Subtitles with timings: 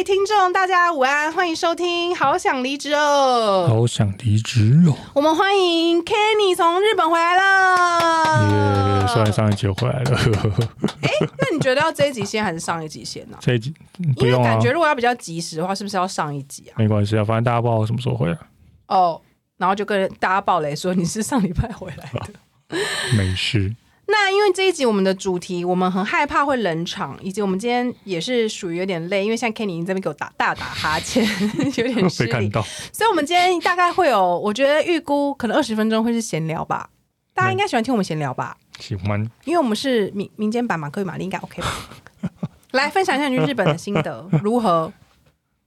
[0.00, 3.66] 位听众，大家午安，欢迎收听《好想离职哦》。
[3.70, 4.96] 好想离职哦！
[5.12, 9.02] 我们欢迎 Kenny 从日本回来了。
[9.02, 10.18] 耶，虽然上一集又回来了，
[11.02, 13.36] 哎，那你觉得要这一集先还是上一集先呢？
[13.40, 13.74] 这一集
[14.16, 16.72] 不用啊因为感，觉如果要比较及时的话，是不是要上一集啊？
[16.78, 18.38] 没关系啊，反正大家不知道我什么时候回来，
[18.86, 19.20] 哦，
[19.58, 22.78] 然后就跟大家爆雷说你是上礼拜回来的。
[23.18, 23.76] 没事。
[24.10, 31.24] 那因为这一集我们的主题，我们很害怕会冷场，以及我们今天也是属于有点累，因为像 Kenny 已经在那边给我打大打哈欠，
[31.76, 32.60] 有点失看到，
[32.92, 36.90] 所以，我们今天大概会有，我觉得预估可能二十分钟会是闲聊吧。
[37.32, 38.56] 大家应该喜欢听我们闲聊吧？
[38.80, 41.68] 喜欢因为我们是民民间版马克与玛丽，应该 OK 吧？
[42.72, 44.92] 来分享一下你去日本的心得 如何？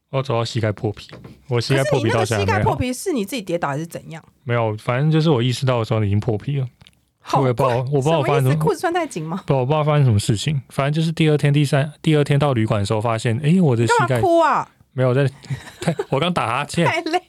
[0.10, 1.10] 我走到膝盖破皮，
[1.48, 4.24] 我膝盖破皮到个膝盖破皮是你自己跌倒还是怎样？
[4.44, 6.70] 没有，反正就是我意识到的时候已经破皮了，好
[7.34, 8.34] 我也不知道，我不知道我发？
[8.36, 9.44] 生什么，裤子穿太紧吗？
[9.48, 14.68] 不，我不知道发生什么事情，反正就是第二天、第三、第二天到旅馆的时候，发现，哎，我的膝盖哭啊？
[14.94, 15.28] 没有在，
[15.82, 17.20] 太我刚打哈欠，太累。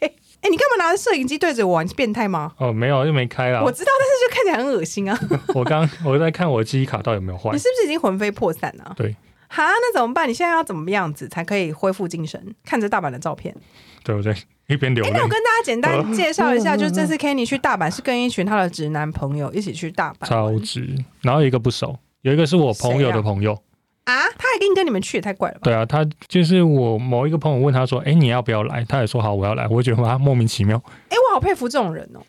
[0.42, 1.82] 哎、你干嘛拿着摄影机对着我啊？
[1.82, 2.52] 你是变态吗？
[2.58, 3.72] 哦，没有，又没开啦我。
[3.72, 5.18] 知道，但是就看起来很恶心啊！
[5.54, 8.92] 我刚我在看我的记忆卡到底有没有坏你，是不是已经魂飞魄散啊？
[8.94, 9.16] 对。
[9.48, 10.28] 哈，那怎么办？
[10.28, 12.54] 你现在要怎么样子才可以恢复精神？
[12.66, 13.54] 看着大阪的照片。
[14.02, 14.34] 对不对？
[14.66, 20.88] 一边流那我，跟大家简单介绍一下，就是这次 Kenny 去大阪是跟一群他的直男朋友一起去大阪超值。
[21.22, 23.52] 然后有一个不熟，有一个是我朋友的朋友，
[24.04, 24.14] 啊！
[24.38, 25.60] 他还跟跟你们去，也太怪了吧？
[25.64, 29.66] 对啊，他就是我某一个朋友问他说：“哎，你要不要来？”他也说好，我要来。
[29.68, 32.20] 我觉得他莫名其妙，哎、我好佩服这种人哦，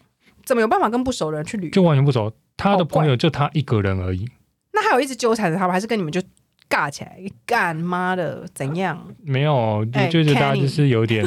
[0.45, 1.71] 怎么有办法跟不熟的人去旅游？
[1.71, 2.31] 就完全不熟。
[2.57, 4.25] 他的朋友就他一个人而已，
[4.71, 5.73] 那还有一直纠缠着他吗？
[5.73, 6.21] 还是跟你们就
[6.69, 7.17] 尬起来？
[7.45, 9.05] 干妈的怎样？
[9.23, 11.25] 没有，哎就觉得大家就是有点，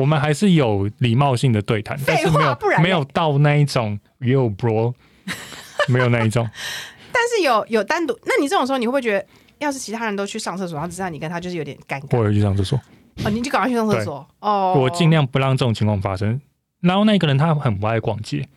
[0.00, 4.94] 我们还是有礼貌性的对谈，但是没有没有到那一种 yo bro，
[5.88, 6.48] 没有那一种。
[7.12, 9.26] 但是有有单独，那你这种时候你会不会觉得，
[9.58, 12.80] 要是其他人都去上厕所，然后只剩下你跟他，就是有点尴尬我有去上厕所，
[13.24, 14.74] 哦，你就赶快去上厕所哦。
[14.76, 16.40] 我尽量不让这种情况发生。
[16.80, 18.48] 然后那个人他很不爱逛街，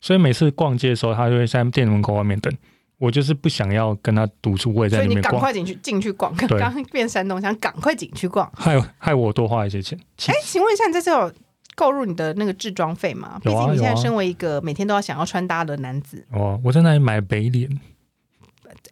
[0.00, 2.52] 所以每次逛街的时候，他就会在店门口外面等。
[2.98, 8.50] 我就是不想要跟他独处，我也在所以你里面逛，赶快进去进去逛，刚刚变山东，想赶快进去逛。
[8.54, 9.98] 害害我多花一些钱。
[10.16, 11.32] 气哎，请问一下，你这次有
[11.74, 13.38] 购入你的那个置装费吗？
[13.42, 17.72] 毕啊竟你现在身为一个每天都要想要穿搭的男子，哦，我在那里买北脸，哎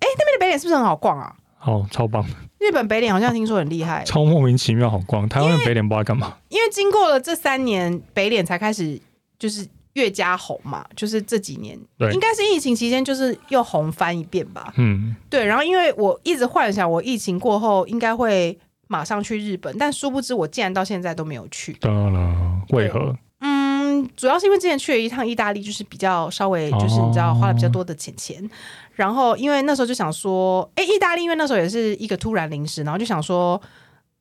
[0.01, 1.35] 那边的北脸是不是很好逛啊？
[1.65, 2.27] 哦，超棒，
[2.59, 5.29] 日本北脸好像听说很厉害，超莫名其妙好逛。
[5.29, 9.01] 台湾的北脸不知道干嘛，因为经过了这三年，北脸才开始
[9.39, 14.73] 就是越加红嘛，就是这几年，对应该是疫情期间就是又红翻一遍吧。
[14.77, 18.59] 嗯，对，然后因为我一直幻想我疫情过后应该会
[18.89, 21.73] 马上去日本，但殊不知我竟然到现在都没有去。
[21.81, 23.17] 当然了，为何？
[23.41, 28.51] 嗯，主要是因为之前去了一趟意大利，就是比较稍微就是你知道哦花了比较多的钱钱，
[28.95, 33.61] 然后因为那时候就想说，哎，意大利因为那时候也是一个突然临时，然后就想说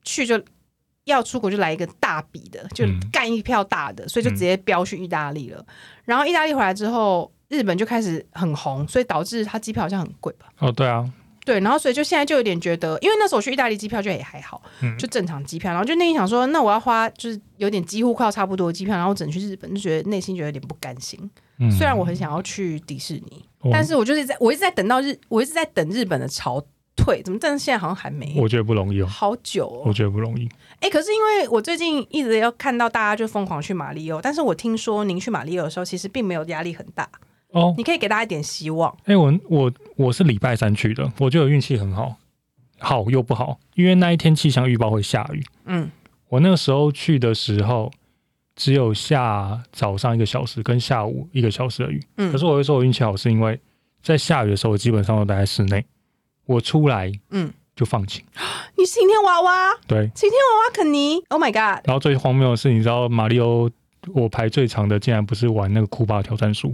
[0.04, 0.42] 去就
[1.06, 5.66] 要出国就来一个大笔的，就嗯干一票大的，所以就直接飙去意大利了。
[6.06, 10.48] 然后意大利回来之后，日本就开始很红，所以导致它机票好像很贵吧。
[10.60, 11.10] 哦，对啊，
[11.44, 21.20] 对，然后所以就现在就有点觉得，因为那时候我去意大利机票就也还好，嗯就正常机票，然后就内心想说，那我要花就是有点几乎快要差不多的机票，然后整去日本，就觉得内心觉得有点不甘心。
[21.58, 26.64] 嗯，虽然我很想要去迪士尼，我但是我就是在我一直在等到日，我一直在等日本的潮
[27.04, 29.94] 退，怎么但是现在好像还没，我觉得不容易哦，好久哦我哦。
[29.94, 30.48] 觉得不容易。
[30.80, 37.08] 哎、可是因为我最近一直要看到大家就疯狂去马里奥，但是我听说您去马里奥的时候，其实并没有压力很大，
[37.50, 38.96] 哦，你可以给大家一点希望。
[39.06, 42.16] 哎、我我我是礼拜三去的，我觉得运气很好，
[42.80, 45.44] 好又不好，因为那一天气象预报会下雨。
[45.66, 45.90] 嗯，
[46.30, 47.92] 我那个时候去的时候，
[48.56, 52.02] 只有下早上一个小时跟下午一个小时的雨。
[52.18, 53.60] 嗯可是我会说我运气好，是因为
[54.02, 55.86] 在下雨的时候，我基本上都待在室内，
[56.52, 58.24] 我出来嗯，就放晴。
[58.78, 61.86] 你晴天娃娃，对，晴天娃娃肯尼，Oh my god！
[61.88, 63.70] 然后最荒谬的是，你知道马里欧
[64.14, 66.74] 我排最长的竟然不是玩那个库巴挑战书，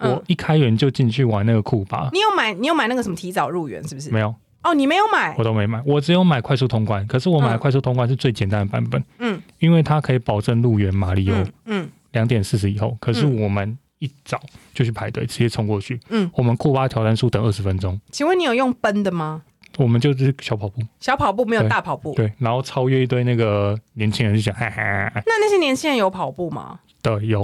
[0.00, 4.10] 我嗯，一开园就进去玩那个库巴，你有买你有买那个什么提早入园是不是？
[4.10, 5.34] 没有，哦，你没有买？
[5.38, 7.06] 我，都没买，我只有买快速通关。
[7.06, 7.58] 可是我买的嗯。
[7.58, 9.40] 快速通关是最简单的版本，嗯。
[9.58, 11.88] 因为它可以保证入园马里奥嗯嗯。
[12.12, 12.96] 两点四十以后。
[13.00, 13.42] 可是嗯。
[13.42, 14.40] 我们一早
[14.74, 16.00] 就去排队，直接冲过去。
[16.08, 19.42] 嗯，我们库巴挑战数等二十分钟，请问你有用奔的吗？
[19.78, 26.80] 我们就是小跑步，小跑步没有大跑步，对，然后超越一堆那个年轻人，就想哈哈那那些年轻人有跑步吗？
[27.02, 27.42] 的有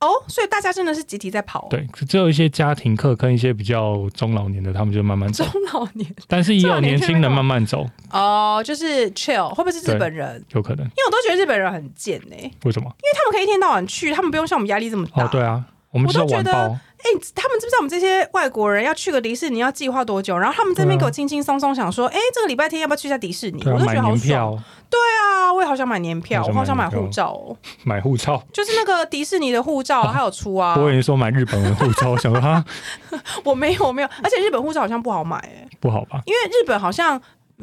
[0.00, 10.42] 哦，所以大家真的是集体在跑、哦。，对，只有一些家庭课跟一些比较中老年的，他们就慢慢走中，老年但是也有年轻人慢慢走，哦，就是 chill，会不会是日本人？
[10.52, 10.84] 有可能。
[10.84, 12.86] 因为我都觉得日本人很贱呢、因为为什么？
[12.86, 15.24] 因为他们可以一天到晚去，他们不用像我们压力这么大。
[15.24, 16.78] 哦，对啊，我们都觉得爆。
[17.02, 17.04] 哎、
[17.34, 20.36] 他们知不知道我们这些外国人要去个迪士尼要计划多久？
[20.36, 23.62] 然后他们这边给我轻轻松松想说，哎、这个礼拜天要不要去一下迪士尼？
[23.62, 24.62] 啊，我都觉得好爽。
[24.90, 28.42] 对啊，我也好想买年票，我好想买护照哦，买护照。
[28.52, 30.76] 就是那个迪士尼的护照， 还有出啊。
[30.76, 32.62] 我以为说买日本的护照，我想说哈
[33.42, 36.20] 我没有，我没有，而且日本护照好像不好买哎、不好吧？
[36.26, 37.18] 因为日本好像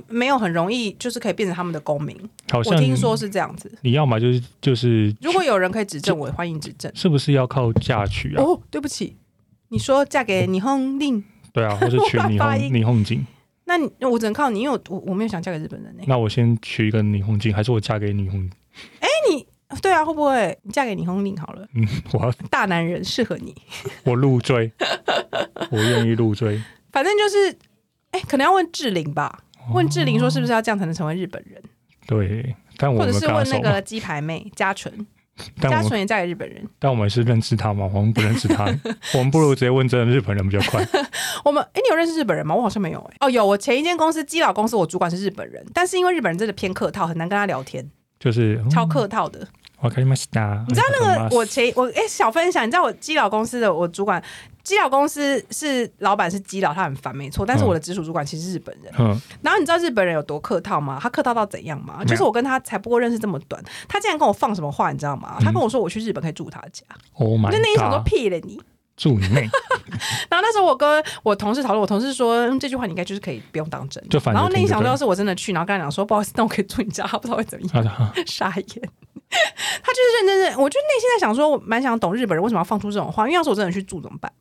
[0.08, 2.18] 没有很容易，就是可以变成他们的公民。
[2.52, 3.72] 好像我听说是这样子。
[3.82, 6.92] 你要么就是就是如果有人可以指证我，欢迎指证。
[6.96, 8.44] 是不是要靠嫁娶啊？
[8.44, 9.16] 哦，对不起，
[9.70, 12.40] 你说嫁给霓虹令，对啊，或是娶霓虹
[12.72, 13.26] 霓虹景。
[13.66, 18.50] 那你我只能靠你，因为我我我没有想嫁给日本人呢、那我先娶一个霓虹景，还是我嫁给霓虹？
[19.02, 19.46] 哎、你
[19.82, 21.68] 对啊，会不会你嫁给霓虹令好了？
[21.76, 23.54] 嗯， 我要大男人适合你，
[24.06, 24.72] 我入赘，
[25.70, 26.62] 我愿意入赘。
[26.94, 27.58] 反正就是，
[28.12, 29.44] 哎、可能要问志玲吧。
[29.74, 30.52] 问志玲说是不是？
[30.52, 31.62] 要这样才能成为日本人，
[32.08, 34.94] 对，但我们或者是问那个鸡排妹嘉纯，
[35.62, 36.64] 嘉纯也嫁给日本人。
[36.80, 37.90] 但我们是认识他吗？
[37.94, 38.66] 我们不认识他，
[39.14, 40.86] 我们不如直接问真的日本人比较快。
[41.44, 42.56] 我们哎、你有认识日本人吗？
[42.56, 47.90] 我好像没有哎、哦，有，我前一间公司基佬公司，我主管是日本人，但是因为日本人真的偏客套，很难跟他聊天，
[48.20, 49.48] 就是超客套的。
[49.80, 50.64] 我看你们是哪？
[50.68, 54.22] 你知道那啊个我前我哎、小分享，你知道我基佬公司的我主管，
[54.64, 58.92] 基佬公司是老板是基佬，他很烦没错，但是嗯我的直属主管其实是日本人。
[58.98, 60.98] 嗯，然后你知道日本人有多客套吗？
[61.02, 62.04] 他客套到怎样吗？
[62.06, 65.38] 就是我跟他才不过认识这么短，他竟然跟我放什么话，你知道吗？
[65.40, 66.84] 他跟我说我去日本可以住他家
[67.14, 68.02] ，Oh 我 my 就内心想说！
[68.04, 68.60] 屁了你。
[68.98, 69.42] 住你妹！
[70.28, 74.04] 然后那时候我跟我同事讨论，我同事说、嗯这句话你应该就是可以不用当真。
[74.10, 78.90] 就反然后那一想说，听就对要是我真的去，然后跟他讲说不好意思，那我可以住你家，他 不知道会怎么样，啊，傻眼。
[79.84, 84.32] 他就是认真认，我就内心在想说，我蛮想懂日本人为什么要放出这种话，因为要是我真的去住怎么办？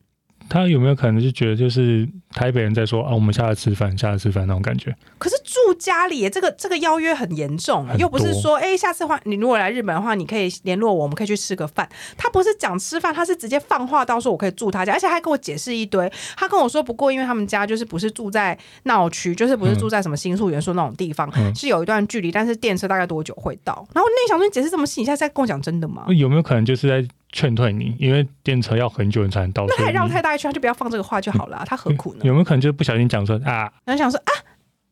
[0.48, 4.94] 他有没有可能就觉得就是台北人在说啊，我们下来吃饭，下来吃饭那种感觉？
[5.18, 11.88] 可是住家里，这个这个邀约很严重，很又不是说，哎、下次换你如果来日本的话，你可以联络我，我们可以去吃个饭。
[12.16, 16.10] 他不是讲吃饭，他是直接放话到说我可以住他家，而且还跟我解释一堆。
[16.36, 23.74] 他跟我说，不过因为他们家就是不是住在闹区，就是不是住在什么新宿元素那种地方，嗯是有一段距离，但是电车大概多久会到？
[23.94, 26.06] 然后我内想说，你解释这么细，你现在在跟我讲真的吗？
[26.08, 27.94] 有没有可能就是在劝退你？
[27.98, 32.20] 因为电车要很久你才能到，那还绕太大一圈，他就不要放这个话就好了啊、他何苦呢？
[32.22, 34.32] 有没有可能就是不小心讲说啊，然后想说啊，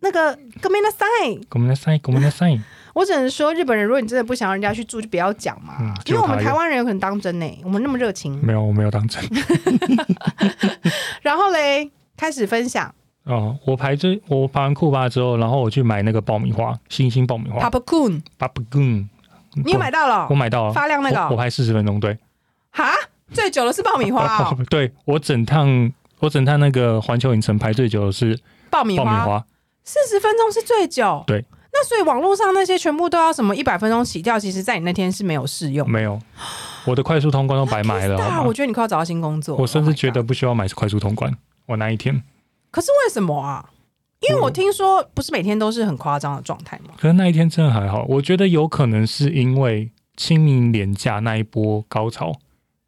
[0.00, 1.04] 那个哥梅那塞，
[1.50, 2.60] 我们来塞，我们来塞，
[2.92, 5.76] 我只能说，日本人如果你真的不想让人家去住，就不要讲嘛。
[5.80, 8.38] 嗯因为我们台湾人有可能当真呢、我们那么热情。
[8.44, 9.22] 没有，我没有当真。
[11.22, 12.94] 然后嘞，开始分享
[13.24, 19.08] 哦，我排这我排完库巴之后，然后我去买那个爆米花，星星爆米花 Papa Kun，b a b g o n
[19.64, 20.34] 你有买到了我？
[20.34, 22.18] 买到了，发亮那个哦我我排四十分钟，对，
[22.70, 22.92] 哈，
[23.32, 28.38] 最久的是爆米花哦， 对我整趟我整趟那个环球影城排最久的是
[28.70, 29.44] 爆米花，
[29.84, 31.22] 四十分钟是最久。
[31.26, 35.88] 对，那所以网络上那些全部都要什么一百分钟起跳，其实在你那天是没有适用。
[35.90, 36.18] 没有，
[36.86, 38.52] 我的快速通关都白买了，啊，我？
[38.54, 39.56] 觉得你快要找到新工作。
[39.56, 41.36] 我甚 Oh 至觉得不需要买快速通关，
[41.66, 42.22] 我那一天，
[42.70, 43.70] 可是为什么啊？
[44.28, 46.94] 因为我听说不是每天都是很夸张的状态吗？
[46.98, 52.32] 可是那一天真的还好，我觉得有可能是因为清明连假那一波高潮，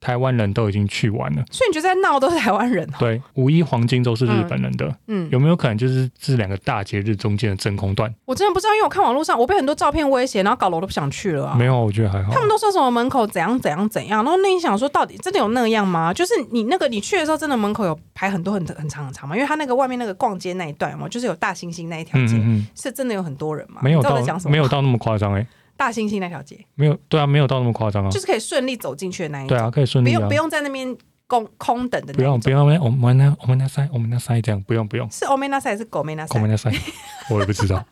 [0.07, 1.45] 台湾人都已经去完了。
[1.51, 2.97] 所以你觉得在闹都是台湾人哦？
[3.01, 8.15] 对，五一黄金周是日本人的，嗯，有没有可能就是这两个大节日中间的真空段？
[8.25, 11.57] 我真的不知道，因为我看网络上，我被很多照片威胁，然后搞得我都不想去了啊。
[11.59, 12.39] 没有，我觉得还好他。
[12.39, 16.15] 们都说什么门口怎样怎样怎样，然后那你想说，到底真的有那样吗？
[16.15, 19.35] 就是你那个你去的时候，真的门口有排很多很很长很长吗？
[19.35, 23.81] 因为他那个外面那个逛街那一段嘛，就是有大猩猩那一条街，嗯嗯嗯，是真的有很多人吗？
[23.83, 24.17] 没有到
[24.49, 25.45] 没有到那么夸张哎，
[25.77, 28.19] 大猩猩那条街，没有对啊，没有到那么夸张啊就。
[28.19, 32.23] 是可以顺利走进去的那一种，对啊，可以顺利啊不用不，用在那边空空等的不。
[32.23, 36.51] 用不用，我们那我们那塞我们那塞这样，不用不用，是欧美那赛还是狗美那赛我们？
[36.51, 36.71] 那塞
[37.31, 37.85] 我也不知道。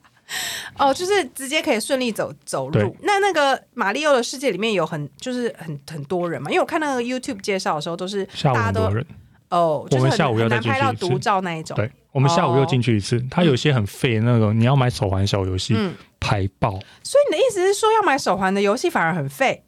[0.78, 2.96] 哦，就是直接可以顺利走走路。
[3.02, 9.06] 那那个马里奥的世界里面有很就是很很多人嘛，因为我看那个 YouTube 介绍的时候都是大家都很多人，
[9.50, 11.76] 哦，就是很我们下午要再拍到独照那一种。
[11.76, 15.92] 对我们下午又进去一次，它有些很废的那种，你要买手环小游戏嗯，
[16.24, 16.70] 排爆，
[17.02, 19.62] 所以你的意思是说，要买手环的游戏反而很废？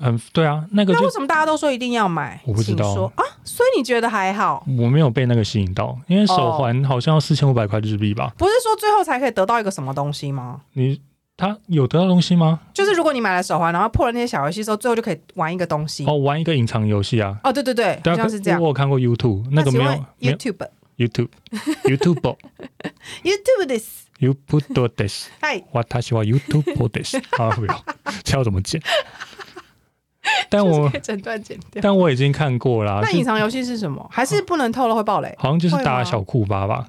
[0.00, 2.40] 很对啊，那个那为什么大家都说一定要买？
[2.46, 4.64] 我不知道说啊，所以你觉得还好？
[4.78, 8.32] 我没有被那个吸引到，因为手哦环好像要四千五百块日币吧？
[8.38, 10.60] 不是说最后才可以得到一个什么东西吗？
[10.74, 11.00] 你
[11.36, 12.60] 他有得到东西吗？
[12.72, 16.04] 就是如果你买了手环，然后破了那些小游戏之后，最后就可以玩一个东西。
[16.06, 17.36] 哦，玩一个隐藏游戏啊。
[17.42, 18.68] 哦，对对对，对啊，好像是这样我。
[18.68, 21.28] 有看过 YouTube 那个没有 YouTube YouTube
[21.84, 22.36] YouTube
[23.24, 27.84] YouTube this，YouTube this，嗨，哇，他喜欢 YouTube this 啊， 不要，
[28.24, 28.80] 这要怎么剪？
[30.50, 31.80] 但我整段剪掉。
[31.82, 34.06] 但我已经看过啦，那隐藏游戏是什么？
[34.12, 35.34] 还是不能透露会爆雷？
[35.38, 36.88] 好像就是会吗打小库巴吧。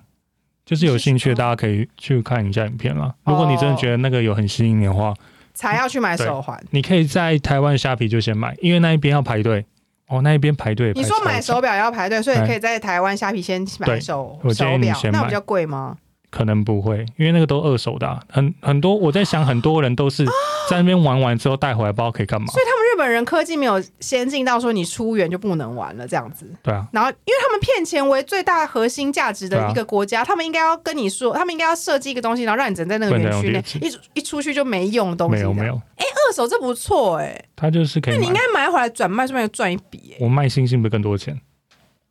[0.65, 3.11] 就是有兴趣的，大家可以去看一下影片啦。
[3.23, 5.13] 如果你真的觉得那个有很吸引你的话，
[5.55, 6.63] 才要去买手环。
[6.69, 9.65] 你可以在台湾虾皮就先买，因为那一边要排队。
[10.09, 10.91] 哦，那一边排队。
[10.93, 15.97] 你说买手表要排队，所以哎可以在台湾虾皮先买手手表，那比较贵吗？
[16.29, 18.95] 可能不会，因为那个都二手的啊、很很多。
[18.95, 20.25] 我在想，很多人都是
[20.69, 22.47] 在那边玩完之后带回来，不知道可以干嘛。
[22.47, 26.51] 所以他们日本人科技没有先进到说你出远就不能玩了这样子。
[26.61, 35.35] 对啊，然后，因为他们骗钱为最大核心价值的一个国家，他们应该要跟你说，他们应该要设计一个东西，然后让你只能在那个园区内一一出去就没用的东西。
[35.35, 38.39] 没有没有，哎二手这不错哎、他就是可以那你应该。
[38.51, 41.39] 买回来转卖，顺便赚一笔哎、我卖星星不是更多钱？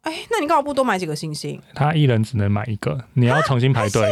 [0.08, 1.60] 哎、那你干嘛不多买几个星星？
[1.74, 4.10] 他一人只能买一个，你要重新排队。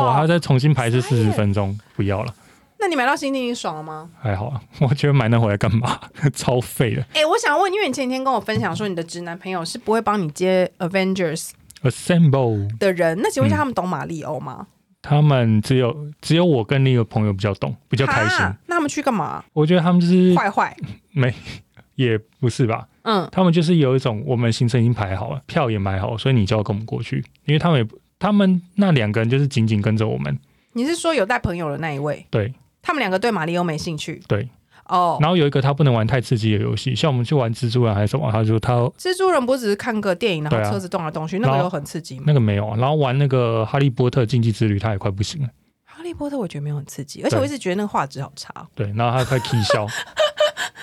[0.00, 2.34] 我还要再重新排是四十分钟，不要了，
[2.78, 4.10] 那你买到星星，你爽了吗？
[4.20, 4.60] 还好啊。
[4.80, 5.98] 我觉得买那回来干嘛？
[6.34, 7.02] 超废的。
[7.14, 11.50] 哎、我想问，因为你前几天跟我分享说你的直男朋友是不会帮你接 Avengers
[11.82, 14.66] Assemble，的人，那请问一下，嗯他们懂马里欧吗？
[15.00, 18.38] 他们只有只有我跟另一个朋友比较懂，比较开心。
[18.66, 19.44] 那他们去干嘛？
[19.52, 20.76] 我觉得他们就是坏坏，
[21.96, 27.88] 也不是吧，嗯，他们就是有一种我们行程已经排好了，票也买好了，所以你就要跟我们过去，因为他们也
[28.18, 30.38] 他们那两个人就是紧紧跟着我们，
[30.72, 32.24] 你是说有带朋友的那一位？
[32.30, 34.48] 对他们两个对马里欧没兴趣对。
[34.88, 35.18] 哦。
[35.20, 42.24] 然后有一个他不能玩太刺激的游戏，像我们去玩蜘蛛人还是什么，他就他蜘蛛人不只是看个电影，然后车子动来动去，那个有很刺激吗？
[42.26, 45.48] 那个没有啊，然后玩那个哈利波特竞技之旅，他也快不行了。
[45.84, 48.52] 哈利波特我觉得没有很刺激，而且我一直觉得那个画质好差。
[48.74, 49.86] 对，然后他快气笑，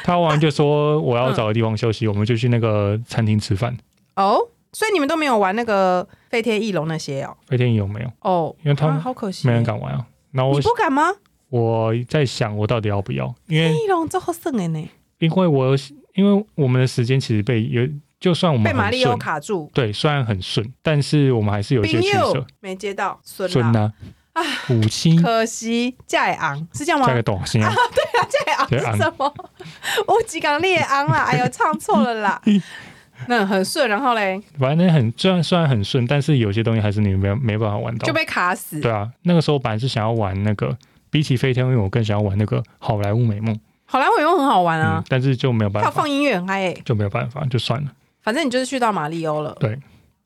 [0.03, 3.75] 他玩完就说我要找个地方休息，我们就去那个餐厅吃饭。
[4.15, 4.38] 哦，
[4.74, 7.36] 所以你们都没有玩那个飞天翼龙那些哦？
[7.48, 8.12] 飞天翼龙没有？
[8.19, 9.63] 哦，因为他们啊好可惜，没人。
[9.63, 10.05] 敢玩啊。
[10.31, 11.03] 然后我你不敢吗？
[11.50, 13.33] 我在想，我到底要不要？
[13.48, 14.19] 因为翼龙的
[14.67, 15.75] 呢，因为我
[16.15, 17.88] 因为我们的时间其实被有，
[18.19, 19.69] 就算我们被马里奥，卡住。
[19.74, 22.45] 对，虽然很顺，但是我们还是有一些取舍。
[22.60, 23.93] 没接到，孙啦，顺呐，
[24.70, 27.06] 五星可惜价也昂，是这样吗？
[27.08, 27.72] 加个多少钱啊？
[28.30, 29.34] 价也昂是什么？
[30.08, 32.42] 我几港烈昂啦， 哎呦，唱错了啦。
[33.28, 38.12] 那很顺，然后嘞反正很虽然虽然很顺，但是有些东西还是你没没办法玩到就。
[38.13, 38.82] 被卡死。
[38.82, 40.75] 对啊，那个时候本来是想要玩那个，
[41.10, 43.58] 比起飞天，因为我更想要玩那个好莱坞美梦。
[43.86, 46.82] 好莱坞美梦很好玩啊嗯，，但是就没有办法它放，音乐很嗨诶。
[46.84, 47.92] 就没有办法，就算了。
[48.22, 49.80] 反正你就是去到马里欧了，对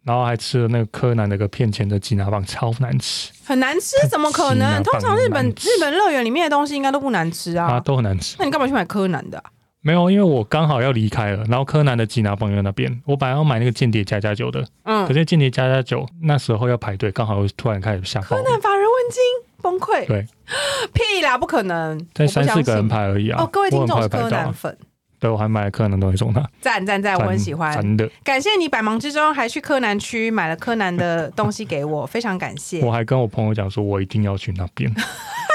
[0.07, 4.81] 然后还吃了那个柯南那个骗钱的鸡拿棒，超难吃，很难吃，怎么可能？
[4.81, 7.79] 通常日本日本乐园里面的东西应该都不难吃啊，啊。
[7.81, 8.37] 都很难吃。
[8.39, 9.43] 那你干嘛去买柯南的啊？
[9.81, 20.05] 没有，因为我刚好要离开了，然后柯南的吉拿棒在那边，我本来要买那个间谍加加酒的，嗯可嗯，是间谍加加酒那时候要排队，刚好又突然开始下暴，柯南法人问津，崩溃。
[20.07, 20.25] 对，
[20.93, 23.41] 屁啦，不可能，才我不相三四个人排而已啊。
[23.41, 24.77] 哦，各位听众是柯南粉，
[25.19, 27.73] 对我还买了柯南东西送他，赞赞赞，我很喜欢。
[27.81, 32.91] 真的，感谢你百忙之中还去柯南区买了柯南的东西给我，非常感谢我。
[32.91, 34.93] 还跟我朋友讲说，我一定要去那边，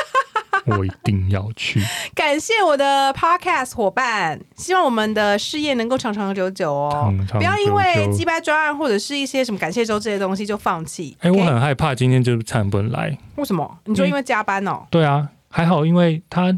[0.66, 1.80] 我一定要去。
[2.14, 7.38] 感谢我的 podcast 伙伴，希望我们的事业能够长长久久哦长长。
[7.38, 11.16] 不要因为击败专案或者是一些什么感谢周这些东西就放弃。
[11.20, 13.16] 哎、我很害怕今天就是灿不能来。
[13.36, 13.78] 为什么？
[13.84, 14.84] 你说因为加班哦？
[14.90, 16.56] 对啊，还好，因为他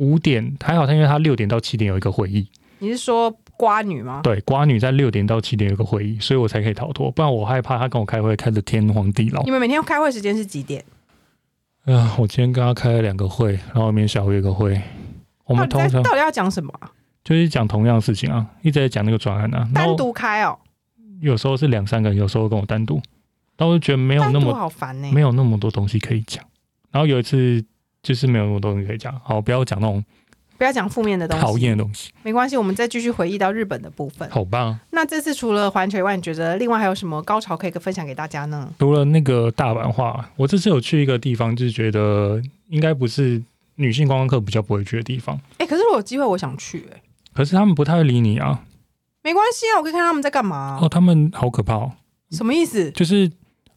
[0.00, 2.46] 五点还好，他因为他六点到七点有一个会议，
[2.80, 4.20] 你是说瓜女吗？
[4.24, 9.50] 对，瓜女在六点到七点有一个会议，所以我才可以逃脱，不然我害怕他跟我开会开的天荒地老你。
[9.50, 10.84] 们每天开会时间是几点？
[11.84, 14.80] 啊，我今天跟他开了两个会，然后明天下午有一个会，
[15.44, 16.90] 我们到底在通常到底要讲什么啊？
[17.22, 20.58] 就是讲同样的事情啊，一直在讲那个专案啊，单独开哦，
[21.20, 22.98] 有时候是两三个人，有时候跟我单独，
[23.56, 25.10] 但我就觉得没有那么好烦呢。
[25.12, 26.42] 没有那么多东西可以讲。
[26.90, 27.62] 然后有一次
[28.02, 30.04] 就是没有那么多东西可以讲，好，不要讲那种
[30.56, 34.28] 不要讲负面的东西，讨厌的东西，没关系，我们再继续回忆到日本的部分。
[34.30, 34.78] 好棒。
[34.90, 38.70] 那这次除了环球以外，你觉得另外还有什么高潮可以分享给大家呢？
[38.78, 43.42] 除了那个大阪话，我这次有去一个地方，就是觉得应该不是
[43.76, 47.00] 女性观光客比较不会去的地方，哎、可是我有机会，我想去、哎，
[47.32, 48.62] 可是他们不太会理你啊。
[49.22, 51.92] 没关系啊，我可以看他们在干嘛、哦，他们好可怕哦，
[52.30, 52.90] 什么意思？
[52.90, 53.30] 就是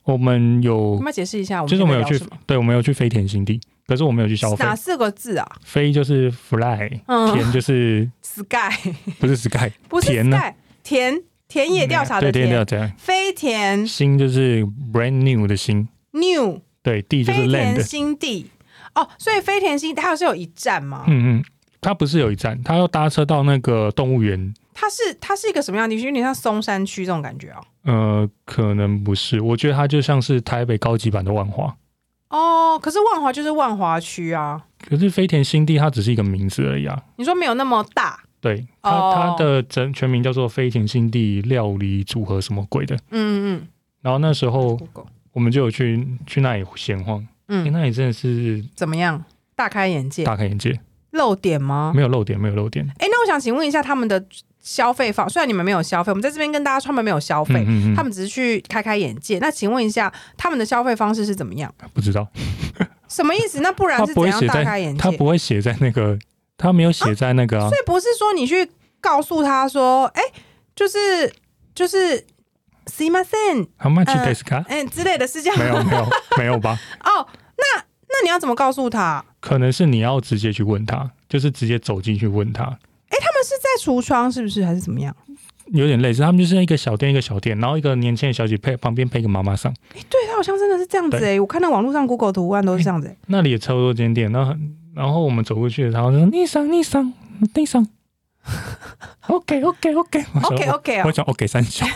[0.03, 1.65] 我们有要，不要解释一下？
[1.65, 3.61] 就是我们有去对，我们有去飞田新地，
[3.93, 4.75] 可是我没有去消费哪。
[4.75, 5.47] 四个字啊？
[5.63, 12.95] 飞就是 fly，嗯田就是，sky 不是 sky，不是田呢 sky，田田野调查的对，田野，调查。
[12.97, 17.83] 飞田新就是 brand new 的新，new 对，地就是飞田 land。
[17.83, 18.49] 新地
[18.95, 21.03] 哦，所以飞田新它是有一站吗？
[21.07, 21.43] 嗯嗯，
[21.79, 24.53] 它不是有一站，它要搭车到那个动物园。
[24.73, 26.07] 它是它是一个什么样的地区？
[26.07, 27.63] 有点像松山区这种感觉哦。
[27.83, 31.75] 呃，可能不是，我觉得它就像是台北高级版的万华。
[32.33, 34.59] 哦，可是万华就是万华区啊，
[34.89, 36.99] 可是飞田新地它只是一个名字而已啊。
[37.17, 42.95] 你说没有那么大，对，它、哦它的整全名叫做飞田新地料理组合什么鬼的。
[43.11, 43.67] 嗯嗯
[44.01, 44.79] 然后那时候
[45.31, 49.23] 我们就有去去那里闲晃，诶嗯，那里真的是怎么样？
[49.55, 50.79] 大开眼界，大开眼界，
[51.11, 51.93] 漏点吗？
[51.95, 52.83] 没有漏点，没有漏点。
[52.97, 54.25] 哎，那我想请问一下，他们的
[54.63, 59.37] 消费方，虽然你们没有消费，我们在这边跟大家说他们没有消费，嗯嗯嗯，他们只是去开开眼界。
[59.37, 61.71] 那请问一下，他们的消费方式是怎么样？
[61.93, 62.27] 不知道，
[63.07, 63.59] 什么意思？
[63.59, 64.99] 那不然他是怎样不会写在大开眼界？
[64.99, 66.17] 他不会写在那个，
[66.57, 68.67] 他没有写在那个啊所，以不是说你去
[68.99, 70.21] 告诉他说，哎、
[70.75, 71.31] 就是
[71.75, 72.25] 就是。
[72.85, 74.61] s i m a s e n how much 呃 d e s ka？
[74.67, 76.77] 嗯之类的是这样没有没有没有吧？
[77.05, 77.25] 哦。
[77.55, 79.23] 那那你要怎么告诉他？
[79.39, 82.77] 可能是你要直接去问他，就是直接走进去问他，
[83.13, 85.15] 哎、他们是在橱窗是不是，还是怎么样？
[85.67, 93.17] 有点类似，他们就是一个小店一个小店，然后一个年轻的小姐配旁边配一个妈妈上，哎、对他好像真的是这样子哎、对我看到网络上 Google 图案都是这样子、欸。
[93.27, 94.53] 那里也超多间店，然后
[94.95, 97.13] 然后我们走过去，然后就说逆上逆上
[97.55, 97.87] 逆上
[99.27, 101.03] ，OK OK OK OK OK 哦。
[101.05, 101.89] 我，讲 OK 三小，哦，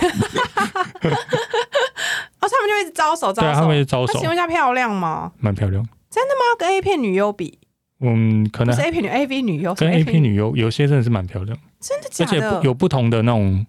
[2.39, 3.41] 他们就一直招手招手。
[3.41, 4.13] 对啊，他们也招手。
[4.13, 5.31] 那请，问一下漂亮吗？
[5.39, 5.85] 蛮漂亮。
[6.09, 6.55] 真的吗？
[6.57, 7.59] 跟 A 片女优比，
[7.99, 12.49] 嗯，可能不是 A 片女 A V 女优，跟 A P 女，女优有些真的是蛮漂亮，真的假的？
[12.57, 12.67] 而且？
[12.67, 13.65] 有不同的那种，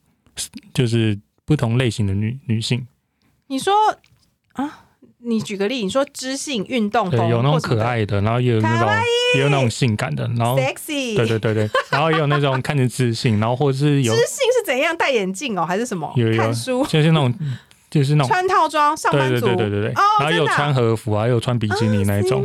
[0.75, 2.87] 就是不同类型的女女性，
[3.47, 3.73] 你说
[4.52, 4.85] 啊？
[5.20, 8.88] 你举个例，你说知性运动对，有那种可爱的，然后也有那种
[9.35, 14.97] 也有那种性感的，然后 sexy，对对对对， 然后也有那种看着知性，然后或者是有知性是怎样？
[14.97, 16.11] 戴眼镜哦，还是什么？
[16.16, 16.40] 有有。
[16.40, 17.35] 看书、就是那种
[17.90, 22.44] 就是那种穿套装、上对对班族，对对对对，哦然后有穿和服，啊有穿比基尼那一种，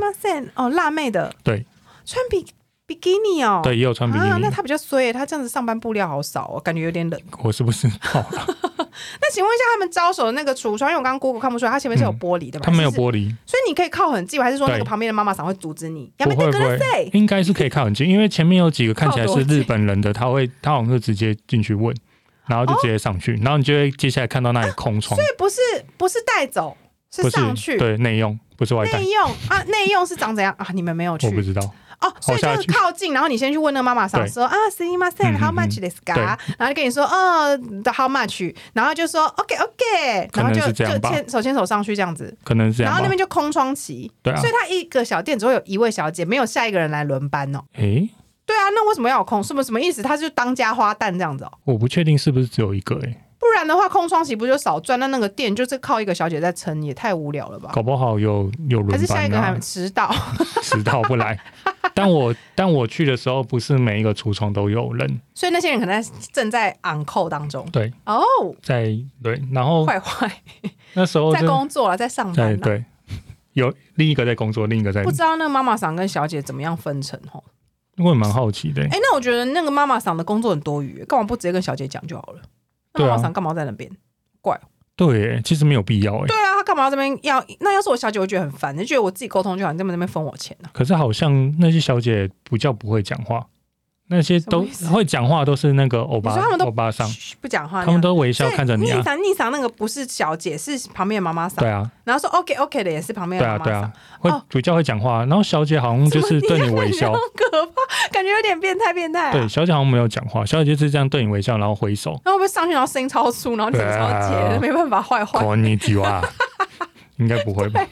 [0.55, 1.63] 哦，辣妹的，对，
[2.05, 2.45] 穿比
[2.85, 7.19] 比基尼哦，对，也有穿比基啊，尼那，他比较衰耶，他这样子上班布料好少哦，感觉有点冷。
[7.41, 8.45] 我是不是好了？
[9.21, 12.65] 那请问一下，他们招手的那个橱窗，因为我刚刚 Google 看不出来，它前面是有玻璃的嘛？
[12.65, 16.11] 它没有玻璃，所以你可以靠很近，还是说那个旁边的妈妈桑会阻止你？
[16.17, 21.95] 要不会不会，应该是可以靠很近，因为前面有几个看起来是日本人的，他会他好像是直接进去问，
[22.47, 25.59] 然后就直接上去，然后你就会接下来看到那里空窗，所以不是
[25.97, 26.77] 不是带走，
[27.09, 29.63] 是上去是对内用，不是外带内，用啊？
[29.63, 30.67] 内用是长怎样啊？
[30.73, 31.61] 你们没有去我不知道，
[32.03, 35.33] 哦， 所以就是靠近，然后你先去问那个妈妈桑说啊 s i m a s e 嗯。
[35.33, 36.17] n how 嗯 much 嗯 this guy，
[36.57, 37.57] 然后就跟你说哦
[37.95, 43.13] how much，然后就说 OK OK，然后就就牵手牵手上去这样子，可能是这样然后那边。
[43.13, 44.37] 就空窗期，对啊。
[44.41, 47.59] 所以他一个小店只会有一位小姐，没有下一个人来轮班哦。
[47.75, 48.09] 诶，
[48.45, 49.41] 对啊，那为什么要有空？
[49.43, 50.01] 什么什么意思？
[50.01, 51.51] 他就当家花旦这样子哦。
[51.63, 54.97] 我不确定是不是只有一个诶，不然的话，空窗期不就少赚？
[54.99, 57.71] 那那个店就是靠一个小姐在撑，也太无聊了吧？
[57.73, 60.09] 搞不好有有轮还是下一个还，迟到？
[60.63, 61.37] 迟到不来。
[61.93, 67.67] 但我但我去的时候，不是每一个橱窗都有人，所以那些人可能正在 on call 当中。
[67.71, 68.23] 对，哦，
[68.63, 70.31] 在对，然后坏坏，
[70.95, 72.83] 那时候在工作了，在上班对，
[73.53, 77.43] 有另一个在工作，另一个在不，知道那个妈妈桑跟小姐怎么样分成哦？
[77.97, 78.81] 我也蛮好奇的。
[78.83, 82.41] 哎、那我觉得那个妈妈桑的工作很多余，干嘛不直接跟小姐讲就好了？
[82.93, 83.89] 那对啊妈妈桑干嘛在那边？
[84.41, 84.59] 怪
[84.95, 86.27] 对耶，其实没有必要哎。
[86.27, 87.43] 对啊，他干嘛要这边要？
[87.59, 93.47] 那要是我小姐，我觉得很烦，就觉得我自己沟通就好，你在那边分我钱呢、可是好像那些小姐不叫不会讲话，
[94.10, 98.96] 那些都什么意思会讲话都是那个欧巴你说他们都欧巴桑，嘘不讲话那样，他们都微笑看着你啊。
[98.96, 101.62] 逆桑逆桑那个不是小姐，是旁边的妈妈桑。
[101.62, 103.82] 对啊，然后说 OK OK 的也是旁边对啊，的妈妈桑。
[103.82, 105.26] 对啊，会哦比较会讲话。
[105.26, 109.32] 然后小姐好像就是对你微笑好，可怕，感觉有点变态变态、啊。
[109.32, 112.12] 对，小姐好像没有讲话，小姐就是这样对你微笑，然后挥手。
[112.24, 115.38] 然后会不会上去，然后声音超粗，然后你整个超对解，啊没办法坏坏。
[115.38, 116.22] こんにちは，
[117.18, 117.86] 应该不会吧？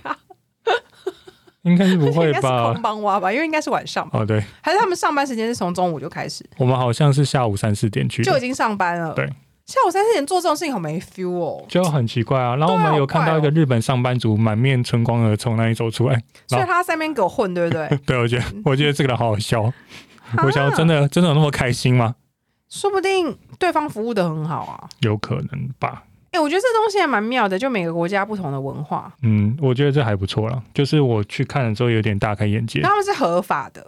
[1.63, 2.47] 啊应该是不会应该是？
[2.81, 9.13] 帮挖吧，因为应该是晚上吧，哦，对，还是他们上班时间是从中午就开始，我们好像是下午三四点去，就已经上班了。
[9.13, 9.27] 对，
[9.67, 11.63] 下午三四点做这种事情好没 feel 哦。
[11.67, 12.55] 就很奇怪啊。
[12.55, 17.87] 然后我们有看到一个日本上班族满面春光的从那里走出来，所以他在那边给我混，对不对？
[18.05, 19.61] 对我觉得我觉得这个人好好笑。
[19.63, 19.73] 啊
[20.43, 22.15] 我想真的真的有那么开心吗？
[22.69, 24.89] 说不定对方服务的很好啊。
[25.01, 26.03] 有可能吧。
[26.31, 30.63] 哎、我觉得这东西还蛮妙的，就每个国家不同的文化，嗯，我觉得这还不错啦。
[30.73, 33.85] 就是我去看了之后有点大开眼界，他们是合法的。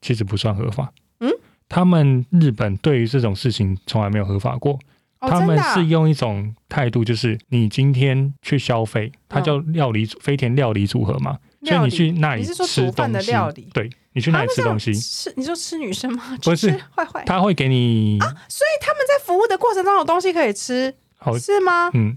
[0.00, 0.92] 其实不算合法。
[1.20, 1.32] 嗯，
[1.68, 4.78] 他们日本对于这种事情从来没有合法过。
[5.20, 16.38] 哦，他们是用一种态度，就是你今天去消费，它嗯叫料理组飞田料理组合嘛，所以你去那里你是说吃饭的东西料理，对你去那里吃东西，是你说吃女生吗？
[16.42, 21.90] 不是吃坏坏，他会给你啊所以他们在服务的过程中有东西可以吃，好，是吗？
[21.92, 22.16] 嗯，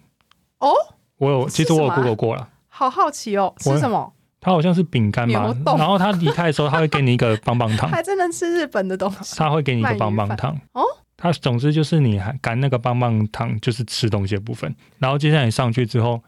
[0.59, 0.71] 哦，
[1.17, 2.47] 我有，其实我有 Google 过了。
[2.69, 4.13] 好好奇哦，我吃什么？
[4.39, 9.35] 它好像是饼干嘛牛，冻然后他离开的时候，他会给你一个棒棒糖，还真能吃日本的东西。
[9.37, 10.57] 他会给你一个棒棒糖。
[10.71, 10.83] 哦，
[11.17, 14.73] 他总之就是你还干那个棒棒糖，就是吃东西的部分。
[14.99, 16.23] 然后接下来你上去之后，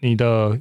[0.00, 0.58] 你的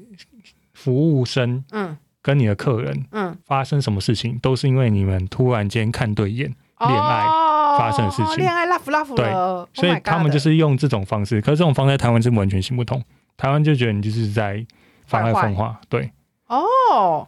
[0.73, 1.97] 服务生嗯。
[2.19, 7.25] 跟你的客人嗯，发生什么事情，都是因为你们突然间看对眼，恋爱。
[7.25, 7.46] 哦
[7.77, 11.39] 发生的事情恋爱 love love 对，Oh 所以他们就是用这种方式。
[11.41, 13.03] 可是这种方式在台湾是完全行不通，
[13.37, 14.65] 台湾就觉得你就是在
[15.05, 15.79] 妨碍风化。
[15.89, 16.11] 对，
[16.47, 17.27] 哦。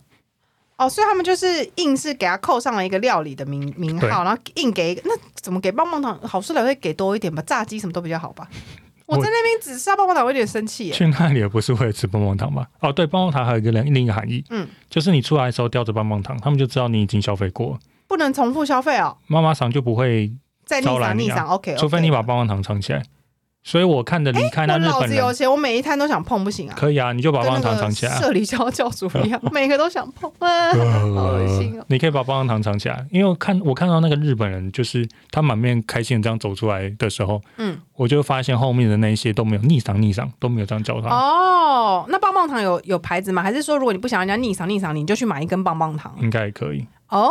[0.77, 6.17] 哦，所以他们就是硬是给他扣上了一个料理的名名号，然后硬给一个那怎么给棒棒糖？
[6.21, 8.47] 好吃的会给多一点吧，炸鸡什么都比较好吧。
[9.05, 10.93] 我我在那边只吃到棒棒糖，我有点生气耶。
[10.93, 12.65] 去那里也不是为了吃棒棒糖吧？
[12.79, 20.33] 哦，对，棒棒糖还有一个另另一个含义，嗯，就是你出来的时候叼着棒棒糖，他们就知道你已经消费过了，不能重复消费哦，妈妈桑就不会，
[20.65, 23.01] 再逆招揽你啊赏逆赏，OK，除非你把棒棒糖藏起来。
[23.61, 26.73] 所以我看着离开那日本人，子有钱，我每一摊都想碰，不行啊。
[26.77, 28.17] 可以啊，你就把棒棒糖藏起来啊。
[28.17, 30.73] 社里教教主一样， 每个都想碰，啊，
[31.13, 31.85] 好恶心哦。
[31.89, 43.43] 你可以把棒棒糖藏起来，因为我看我看到那个日本人，就是他满面开心的这样走出来的时候，嗯，我就发现后面的那一些都没有逆赏逆赏，都没有这样叫他，哦，那棒棒糖有有牌子吗？
[43.43, 46.15] 还是说如果你不想让人家逆赏逆赏，你就去买一根棒棒糖？
[46.21, 46.87] 应该也可以。
[47.09, 47.29] 哦，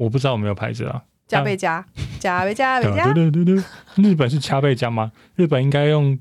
[0.00, 1.02] 我不知道有没有牌子啊。
[1.28, 1.84] 加倍加，
[2.18, 3.62] 加倍加 倍对加，对对对，
[3.96, 5.12] 日本是加倍加吗？
[5.36, 6.18] 日本应该用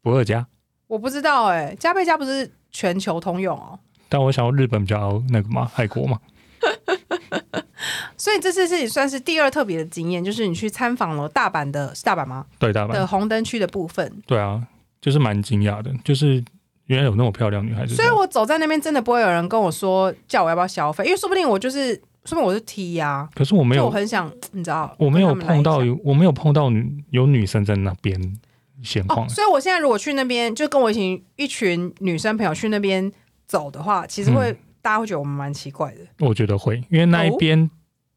[0.00, 0.46] 不二加，
[0.88, 3.78] 我不知道哎，加倍加不是全球通用哦。
[4.08, 6.18] 但我想要日本比较那个嘛，爱国嘛。
[8.16, 12.46] 所以这次是算是第二特别的经验，就是你去参访了大阪的是大阪吗？
[12.58, 14.22] 对大阪，的红灯区的部分。
[14.26, 14.60] 对啊，
[15.00, 16.42] 就是蛮惊讶的，就是
[16.86, 17.94] 原来有那么漂亮女孩子。
[17.94, 28.38] 所以我走在那边，真的不会有人跟我说叫我要不要消费，因为说不定我就是，说明我是 T 呀、可是我没有我有，很想，你知道，我没有碰到有，我没有碰到女有女生在那边
[28.82, 29.26] 闲哦，。
[29.28, 33.10] 所以我现在如果去那边，就跟我一群一群女生朋友去那边
[33.46, 37.70] 走的话，其实会、嗯大家会觉得我们蛮奇怪的，我觉得会，因为那一哦边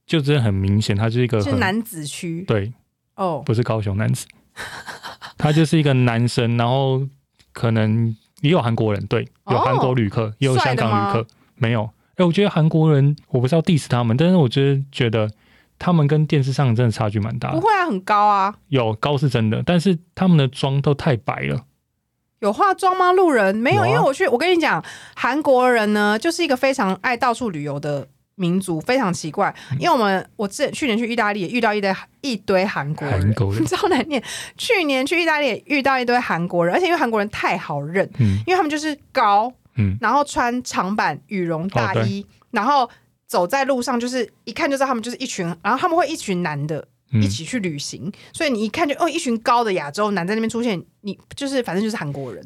[0.08, 2.42] 就真的很明显，它是一个很是男子区。
[2.48, 2.74] 对，
[3.18, 3.44] 哦。
[3.46, 4.26] 不是高雄男子，
[5.38, 7.08] 他就是一个男生，然后
[7.54, 11.88] 可能也有韩国人，对，有哦韩国旅客，也有香港旅客，没有。
[12.18, 15.30] 哎、我觉得韩国人，我不是要 diss 他们，但是我觉得觉得
[15.78, 17.60] 他们跟电视上真的差距蛮大的。
[17.60, 21.66] 不会啊，很高啊，有高是真的，但是他们的妆都太白了。
[22.40, 23.12] 有化妆吗？
[23.12, 24.84] 路人没有，有啊因为我去，我跟你讲，
[25.16, 29.54] 韩国人呢就是一个非常爱到处旅游的民族，非常奇怪。
[29.72, 34.22] 嗯因为我们我之前去年去意大利也遇到一堆一堆韩国人，韩国人 超难念。
[34.58, 42.90] 去年去意大利也遇到一堆韩国人，而且因为韩国人太好认，嗯因为他们就是高，嗯，然后穿长版羽绒大哦衣，然后
[43.28, 46.80] 走在路上就是一看就知道他们就是一群，然后他们会一群男的。
[47.12, 52.44] 嗯一起去旅行，所以你一看就哦，一群高的亚洲男在那边出现，你就是反正就是韩国人。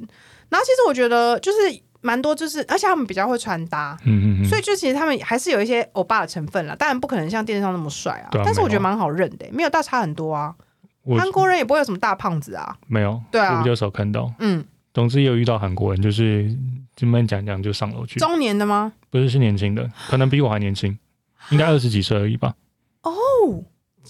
[0.50, 1.58] 然后其实我觉得就是
[2.02, 6.76] 蛮多，就是而且他们比较会穿搭，嗯嗯嗯，所以就其实他们还是有一些欧巴的成分啦。
[6.76, 10.54] 当然不可能像电视上那么帅啊，啊但是我觉得蛮好认的、没有大差很多啊。
[11.18, 14.32] 韩国人也不会有什么大胖子啊，没有，对啊我比较少看到。
[14.40, 14.64] 嗯，
[14.94, 16.54] 总之也有遇到韩国人，就是
[17.00, 18.92] 这边讲讲就上楼去，中年的吗？
[19.10, 20.98] 不是是年轻的，可能比我还年轻，
[21.50, 22.54] 应该二十几岁而已吧。
[23.04, 23.12] 哦，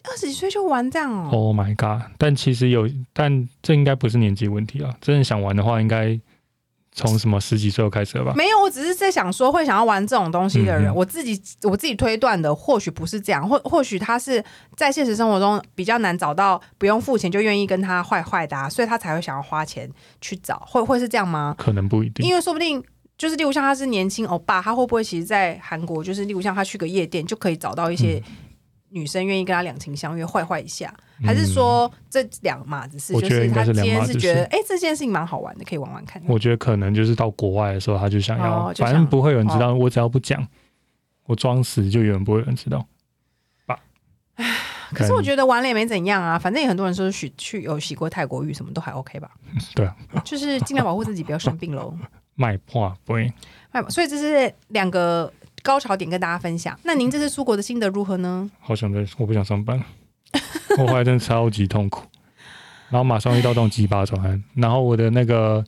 [0.06, 1.30] 二十几岁就玩这样哦。
[1.32, 2.10] Oh my god！
[2.18, 4.96] 但其实有，但这应该不是年纪问题啊。
[5.00, 6.20] 真的想玩的话，应该
[7.08, 8.34] 从什么十几岁就开始了吧？
[8.36, 14.44] 没有，我只是在想说，会想要玩这种东西的人，我自己我自己推断的，或许不是这样，或或许他是
[14.76, 19.90] 在现实生活中比较难找到不用付钱就愿意跟他坏坏的、啊，所以他才会想要花钱
[20.22, 21.56] 去找，会会是这样吗？
[21.58, 22.28] 可能不一定。
[22.28, 22.84] 因为说不定
[23.18, 28.22] 就是，例如像他是年轻欧巴，他会不会其实，在韩国就是，例如像他去个夜店，就可以找到一些
[28.90, 33.14] 女生愿意跟他两情相悦，坏坏一下，还是说这两码子事？
[33.14, 36.22] 我觉得应该是就是他今天是觉得，事哎、这件事情蛮好玩的，可以玩玩看。
[36.28, 39.74] 我觉得可能就是到国外的时候，他就想要，反正不会有人知道。
[39.74, 40.48] 我只要不讲，
[41.26, 42.86] 我装死就永远不会有人知道
[43.66, 43.80] 吧。
[44.94, 49.30] 可是我觉得玩了也没怎样啊，反正也很多人说洗去有洗过泰国浴，什么都还 OK 吧。
[49.76, 51.96] 对啊，就是尽量保护自己，不要生病喽。
[52.36, 53.32] 卖破不会，
[53.74, 55.32] 卖所以这是两个
[55.70, 56.76] 高潮点跟大家分享。
[56.82, 58.50] 那您这次出国的心得如何呢？
[58.60, 59.80] 好想在，我不想上班，
[60.80, 62.08] 我后来真的超级痛苦，
[62.90, 65.64] 然后马上遇到这种鸡巴转案，然后我的那个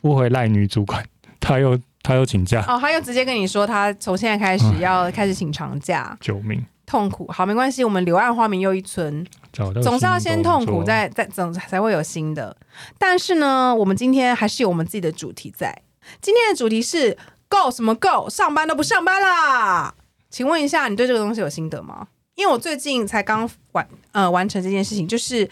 [0.00, 1.04] 不回赖女主管，
[1.38, 6.64] 她又她又请假，哦，她又直接跟你说，她从现在开始要开始请长假，救命！
[6.86, 7.26] 痛苦。
[7.30, 12.56] 好，没关系，我们柳暗花明又一村，总是要先痛苦，再再总才会有新的。
[12.98, 15.82] 但是呢，我们今天还是有我们自己的主题在。
[16.20, 17.16] 今天的主题是
[17.54, 19.94] “Go 什么 Go”，上班都不上班啦。
[20.28, 22.08] 请问一下，你对这个东西有心得吗？
[22.34, 25.48] 因为我最近才刚完呃完成这件事情，就是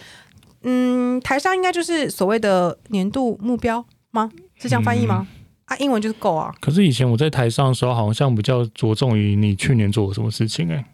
[0.63, 4.29] 嗯，台上应该就是所谓的年度目标吗？
[4.57, 5.29] 是这样翻译吗？
[5.67, 6.53] 啊，英文就是 “Go” 啊。
[6.61, 10.85] 可是以前我在台上的时候，好像比较着重于你去年做了什么事情、欸，哎，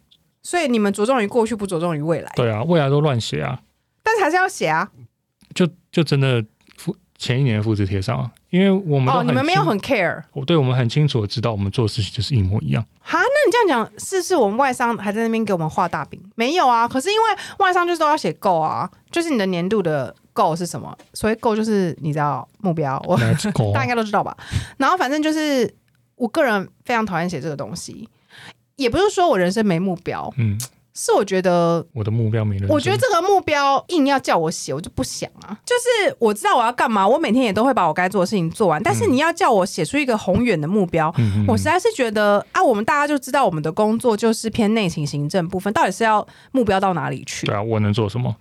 [0.43, 3.63] 所以你们着重于过去，不着重于未来，对啊，未来都乱写啊，
[4.03, 4.91] 但是还是要写啊。
[5.55, 6.45] 就就真的
[6.77, 12.83] 复前一年的复制贴上啊，因为我们哦，你们没有很 care 我对我们很清楚的知道我们做的事情就是一模一样。
[13.01, 13.19] 哈？
[13.19, 16.21] 那你这样讲，是是我们外商还在那边给我们画大饼？
[16.37, 17.25] 没有啊，可是因为
[17.59, 20.97] 外商就是都要写 goal 啊，就是你的年度的 goal 是什么？
[21.13, 23.19] 所谓 goal 就是你知道目标，我
[23.75, 24.37] 大家应该都知道吧？
[24.77, 25.75] 然后反正就是
[26.15, 28.09] 我个人非常讨厌写这个东西，
[28.77, 30.57] 也不是说我人生没目标，嗯，
[31.01, 32.69] 是我觉得我的目标没人。
[32.69, 35.57] 我觉得这个目标硬要叫我写，我就不想啊。
[35.65, 38.83] 就是我知道我要干嘛，我每天也都会把我该做的事情做完。
[38.83, 41.15] 但是你要叫我写出一个宏远的目标，
[41.47, 47.47] 我实在是觉得啊，我们大家就知道我们的工作就是偏内勤行政部分，到底是要目标到哪里去？
[47.47, 48.35] 对啊，我能做什么？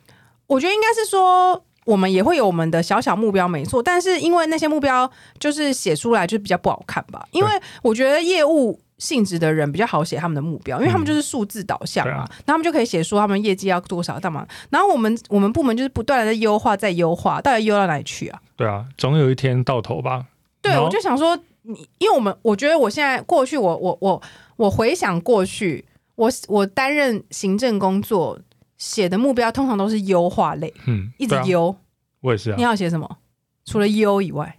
[0.48, 1.64] 我觉得应该是说。
[1.88, 7.26] 我们也会有我们的小小目标，没错，但是因为那些目标就是写出来就比较不好看吧。
[7.32, 7.50] 因为
[7.82, 14.48] 我觉得业务性质的人比较好写他们的目标，因为他们就是数字导向嘛，对啊然后他们就可以写说他们业绩要多少干嘛。
[14.70, 18.42] 然后我们我们部门就是不断的在优化，在优化，到底优到哪里去啊？
[18.56, 20.26] 对啊，总有一天到头吧。
[20.62, 24.22] 对，我就想说，你因为我们我觉得我现在过去，我我我
[24.56, 28.40] 我回想过去，我我担任行政工作
[28.78, 31.76] 写的目标通常都是优化类，嗯，一直优。
[32.22, 33.18] 我也是啊你，要写什么？
[33.64, 34.58] 除了优以外，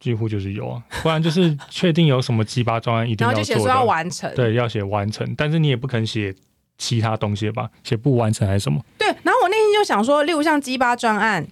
[0.00, 4.32] 几乎就是有啊，不然就是确定有什么鸡巴专案一定要写说要完成。
[4.34, 6.34] 对，要写完成，但是你也不肯写
[6.76, 7.70] 其他东西吧？
[7.82, 8.80] 写不完成还是什么？
[8.96, 11.46] 对，然后我内心就想说，例如像鸡巴专案，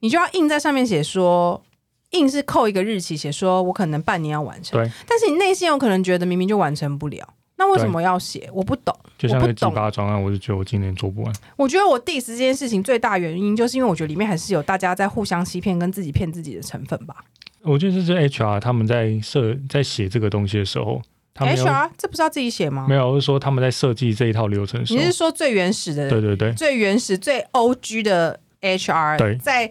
[0.00, 1.62] 你就要硬在上面写说，
[2.10, 4.80] 硬是扣一个日期，写说我可能半年要完成。
[4.80, 8.48] 对，但是你内心有可能觉得明明就完成不了，那为什么要写？
[8.52, 8.94] 我不懂。
[9.16, 11.34] 就像那个鸡我不懂巴专案，我就觉得我今年做不完。
[11.56, 17.16] 我觉得我 diss 这件事情最大原因，就是因为我觉得里面还是有大家在互相欺骗跟自己骗自己的成分吧。
[17.62, 21.00] 我觉得这是 HR 他们在设在写这个东西的时候
[21.36, 22.94] ，HR 这不是要自己写吗没？
[22.94, 29.70] 有，我是说他们在设计这一套流程时你是，说最原始的、对对对，最原始、最 OG 的 HR 对在？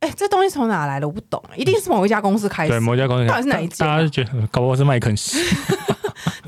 [0.00, 1.08] 哎，这东西从哪来的？
[1.08, 5.38] 我不懂，一定是某一家公司开始对某一家公司，到底是哪一家啊大家就觉得搞不好是麦肯锡，
[5.87, 5.87] 这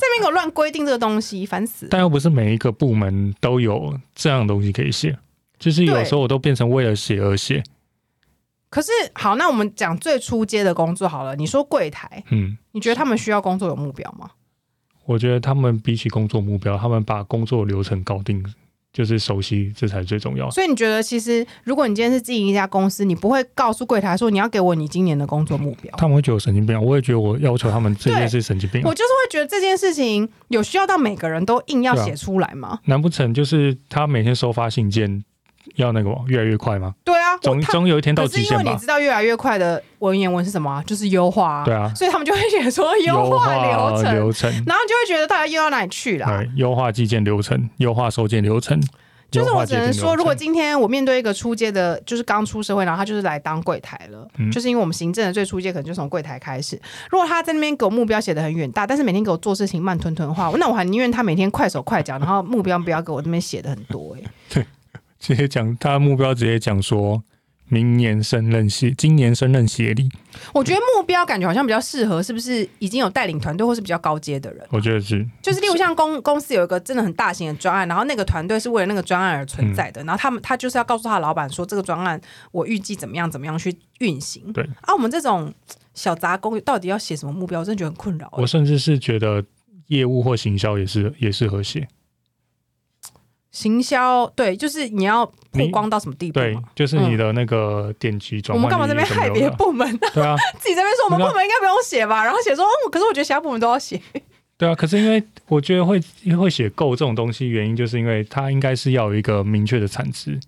[0.08, 1.88] 边给我乱规定这个东西，烦死了。
[1.90, 5.18] 但又不是每一个部门都有这样的东西可以写，
[5.58, 7.62] 就是有时候我都变成为了写而写。
[8.68, 11.34] 可是好，那我们讲最初阶的工作好了。
[11.34, 14.30] 你说柜台，嗯，你觉得他们需要工作有目标吗？
[15.06, 18.44] 我觉得他们比起工作目标，他们把工作流程搞定，
[18.92, 20.50] 就是熟悉，这才是最重要。
[20.50, 25.94] 所以你觉得，其实如果你今天是经营一家公司，你不会告诉柜台说你要给我你今年的工作目标。
[25.96, 32.80] 他们会觉得我神经病啊，我也觉得我要求他们这件事神经病啊、我就是会觉得这件事情有需要到每个人都硬要写出来吗？
[32.84, 35.22] 难不成就是他每天收发信件
[35.76, 36.94] 要那个吗越来越快吗？
[37.04, 38.76] 对啊，总总有一天到可是因为你？
[38.76, 41.64] 知道越来越快的文言文是什么啊、就是优化啊。
[41.64, 48.80] 对啊，所以他们就会写说优化流程，流程，然后就会觉得大家又到哪里去了啊、对，优化寄件流程，优化收件流程。
[49.30, 56.74] 就是我只能说，如果今天我面对一个初阶的，就是刚出社会，然后他就是来当柜台了，嗯就是因为我们行政的最初阶可能就从柜台开始。
[57.10, 64.64] 如果他在那边给我目标写的很远大，但是每天给我做事情慢吞吞的话，那我还宁愿他每天快手快脚，然后目标不要给我那边写的很多、欸。
[65.20, 67.22] 直接讲他的目标，直接讲说
[67.68, 70.08] 明年升任协，今年升任协理，
[70.52, 74.66] 我觉得目标感觉好像比较适合，是不是已经有带领团队或是比较高阶的人？
[74.70, 75.24] 我觉得是。
[75.40, 79.92] 就是例如像公公司有一个真的很大型的专案，然后那个团队是为了那个专案而存在嗯。
[79.92, 84.52] 的，然后他们他就是要告诉他的老板说这个专案我预计怎么样怎么样去运行。
[84.52, 84.64] 对。
[84.80, 85.54] 啊，我们这种
[85.94, 88.40] 小杂工到底要写什么目标，我真的觉得很困扰、欸。
[88.40, 89.44] 我甚至是觉得
[89.88, 91.86] 业务或行销也是也适合写，
[93.52, 99.88] 行销对，就是你要曝光到什么地步对？，就是你的那个点击转我们干嘛这边害别的部门？
[100.14, 104.00] 对啊，自己这边说我们部门应该不用写吧，然后写说，哦，可是我觉得其他部门都要写。
[104.56, 106.00] 对啊，可是因为我觉得会
[106.38, 110.38] 会写够这种东西，原因就是因为它应该是要有一个明确的产值，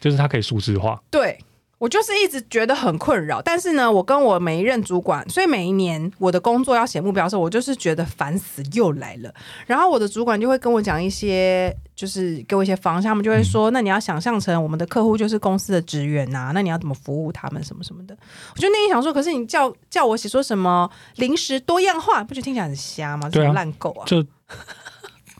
[0.00, 1.00] 就是它可以数字化。
[1.10, 1.38] 对
[1.78, 9.34] 我就是一直觉得很困扰，但是呢，我跟我每一任主管，所以每一年我的工作要写目标的时候，我就是觉得烦死又来了。
[9.66, 18.16] 然后我的主管就会跟我讲一些，就是给我一些方向，他们就会说，那你要想象成我们的客户就是公司的职员呐、那你要怎么服务他们什么什么的。
[18.54, 23.28] 我就内心想说，可是你叫叫我写说什么临时多样化，不觉得听起来很瞎吗？
[23.28, 24.06] 这对啊种烂狗啊！
[24.06, 24.24] 就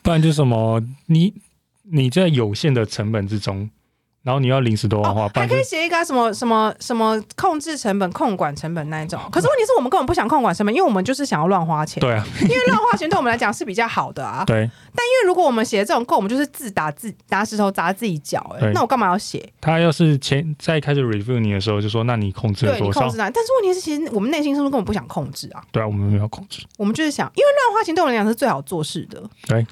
[0.02, 1.32] 不然就是什么，你
[1.90, 3.70] 你在有限的成本之中，
[4.26, 9.20] 然后你要临时多样化，哦，还可以写一个啊什么什么什么控制成本、控管成本那一种。
[9.30, 12.00] 可是问题是我们根本不想控管成本，因为我们就是想要乱花钱。
[12.00, 14.42] 对啊，因为乱花钱对我们来讲是比较好的啊。
[14.44, 19.48] 对，但因为如果我们写这种控，我们就是自打自拿石头砸自己脚、哎，那我干嘛要写？
[19.60, 23.16] 他要是前在开始 review 你的时候，就说那你控制了多少控制？
[23.16, 29.22] 那，但是问题是，其实我们内心深处根本不想控制啊，对啊，我们没有控制，我们就是想，因为乱花钱对我们来讲是最好做事的。
[29.46, 29.64] 对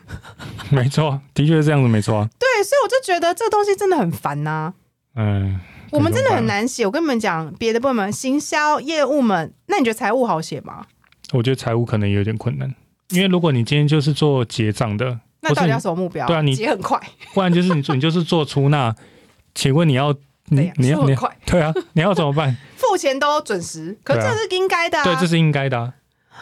[0.71, 2.31] 没错，的确是这样子，没错啊。
[2.39, 4.73] 对，所以我就觉得这东西真的很烦呐、
[5.17, 5.59] 嗯，
[5.91, 6.85] 我们真的很难写。
[6.85, 10.87] 我跟你们讲，别的部门行销业务们，那你觉得财务好写吗？
[11.33, 12.73] 我觉得财务可能有点困难，
[13.11, 16.27] 因为如果你今天就是做结账的，那到底要什么目标？
[16.27, 17.01] 对啊你结很快，
[17.33, 18.95] 不然就是你做 你就是做出纳，
[19.55, 20.15] 请问你要
[20.47, 22.57] 你，你要你要快，对啊，你要怎么办？
[22.77, 25.05] 付钱都准时，可这是应该的啊。
[25.05, 25.95] 对，这是应该的、啊。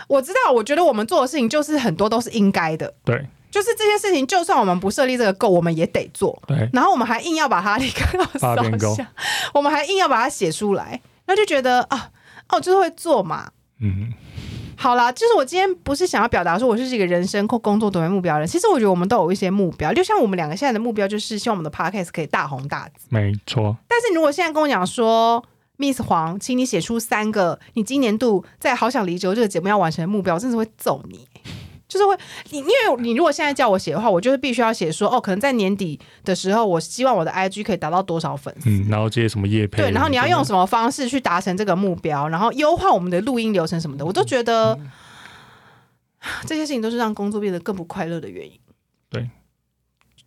[0.08, 6.42] 我知道，我觉得我们做的事情就是很多都是应该的，对，就是这些事情，就算我们不设立这个 goal，我们也得做。
[6.48, 9.06] 对，然后我们还硬要把它立刻要发变手 goal 下，
[9.52, 12.10] 我们还硬要把它写出来，然后就觉得啊，
[12.48, 13.50] 哦，就是会做嘛。
[13.80, 14.12] 嗯，
[14.76, 23.06] 好啦，就是我今天不是想要表达说我是一个人生或工作都为目标的人，其实我觉得我们都有一些目标，就像我们两个现在的目标就是希望我们的 podcast 可以大红大紫。
[23.10, 25.44] 没错，但是如果现在跟我讲说
[25.76, 31.28] ，Miss 黄，请你写出三个你今年度在《好想离职》这个节目要完成的目标，我真的是会揍你。
[31.92, 32.16] 就是会，
[32.50, 40.42] 你因为你如果现在叫我写的话，我就是必须要写说，哦，可能在年底的时候，我希望我的 IG 可以达到多少粉丝，嗯，然后接什么业配，对，然后你要用？
[40.42, 44.76] 什么方式去达成这个目标，然后优化我们的录音流程什么的，我都觉得、
[46.44, 48.58] 这些事情都是让工作变得更不快乐的原因。
[49.08, 49.30] 对，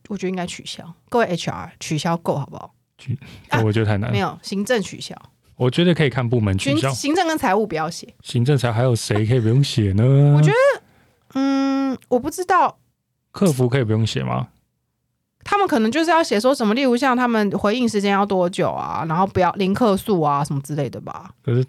[0.08, 2.74] 我觉得应该取消，各位 HR 取消够好不好？
[2.98, 3.20] 取
[3.62, 4.12] 我觉得太难了。
[4.12, 5.14] 没有，行政取消，
[5.58, 8.08] 我觉得可以看部门取消，行政跟财务不要写。
[8.24, 10.04] 行政才还有谁可以不用写呢？
[10.38, 10.50] 我觉
[11.36, 12.80] 嗯，我不知道。
[13.32, 14.48] 客服可以不用写吗？
[15.44, 21.30] 他们可能就是要写说什么，例如像他们回应时间要多久啊，然后不要零客诉啊什么之类的吧。
[21.44, 21.64] 可是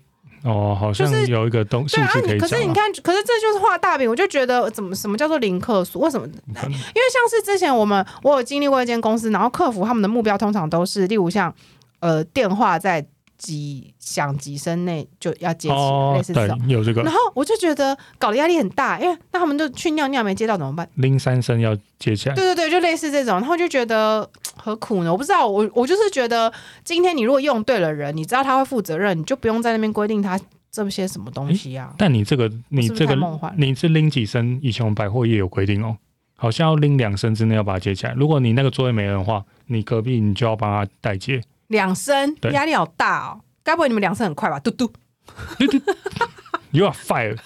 [0.44, 2.34] 哦，好像就是有一个东西对啊，字可以啊。
[2.34, 6.00] 你可是你看，可是这就是画大饼，我就觉得怎么什么叫做零客诉？
[6.00, 6.26] 为什么？
[6.26, 6.70] 因为
[7.12, 11.52] 像是之前我们我有经历过一间公司，然后客服他们的目标通常都是，例如像
[12.00, 13.06] 呃电话在
[13.38, 20.88] 几响几声内就要接起来，哦类，似这对种。，有这个然后我就觉得搞得压力很大，因为那他们就去尿尿没接到怎么办？
[20.94, 22.34] 拎三声要接起来。
[22.34, 25.12] 对对对，就类似这种，然后就觉得何苦呢？
[25.12, 26.52] 我不知道，我我就是觉得
[26.84, 31.94] 今天你如果用对了人，你知道他会负责任，你就不用在那边规定他这些什么东西啊。
[31.98, 33.16] 但你这个，你这个
[33.56, 34.58] 你是拎几声？
[34.62, 35.96] 以前我们百货业有规定哦，
[36.36, 38.14] 好像要拎两声之内要把它接起来。
[38.14, 41.42] 如果你那个座位没人的话，你隔壁你就要帮他代接。
[41.68, 44.58] 两声对压力好大哦，该不会你们两声很快吧？
[44.60, 44.90] 嘟嘟
[46.70, 47.38] ，You are fired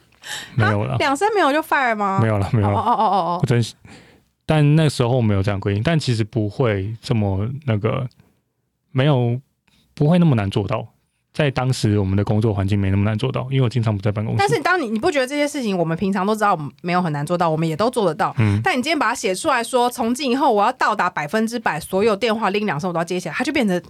[0.56, 2.18] 没有了，两声没有就 fire 吗？
[2.22, 2.80] 没有了，没有哦哦了。
[2.80, 3.74] 哦哦哦我，真是，
[4.46, 8.08] 但那时候没有这样规定，但其实不会这么那个，
[8.92, 9.40] 没有
[9.94, 10.88] 不会那么难做到。
[11.32, 14.38] 在当时我们的工作环境没那么难做到，因为我经常不在办公室。
[14.38, 18.34] 但是当你你不觉得这些事情我们平常都知道，没有很难做到，我们也都做得到。
[18.38, 23.80] 嗯，但你今天把它写出来说，从今以后我要到达百分之百，所有电话拎两声我都要接起来，它就变成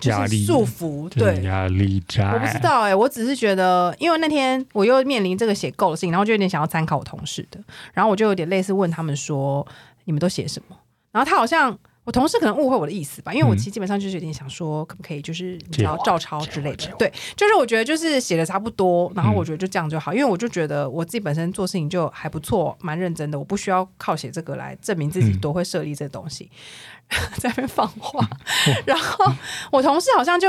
[0.00, 1.08] 就是压力束缚。
[1.10, 2.32] 对，压力大。
[2.32, 7.60] 我不知道哎、我只是觉得，因为那天我又面临这个写够的事情，然后就有点想要参考我同事的，
[7.94, 9.64] 然后我就有点类似问他们说，
[10.04, 10.76] 你们都写什么？
[11.12, 16.74] 然后他好像我同事可能误会我的意思吧，因为我嗯其实基本上就是有点想说，可不可以就是你知道照抄之类。
[16.74, 26.50] 的对，就是我觉得就是写的差不多，然后嗯我觉得就这样就好，因为我就觉得我自己本身做事情就还不错，蛮认真的，我不需要靠写这个来证明自己嗯多会设立这东西，
[27.38, 28.28] 在那边放话。
[28.84, 29.32] 然后
[29.70, 30.48] 我同事好像就。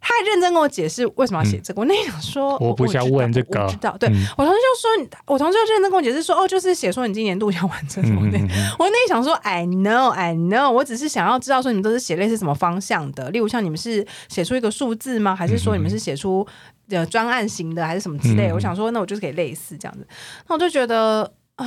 [0.00, 3.64] 他还认真跟我解释为什么要写这个，我那天想说，我不是要知道问这个。
[3.64, 4.26] 我知道，对、嗯。
[4.38, 8.70] 我同事就说，我同事就认真跟我解释说，哦，就是写说你今年度想完成什么的，嗯嗯嗯。
[8.80, 15.36] 我那里想说，I know, I know，我只是想要知道说你们都是写类似什么方向的，例如像你们是写出一个数字吗？
[15.36, 16.46] 还是说你们是写出
[16.88, 20.06] 呃专案型的，还是什么之类我想说，那我就是可以类似这样子。
[20.48, 21.66] 那我就觉得啊，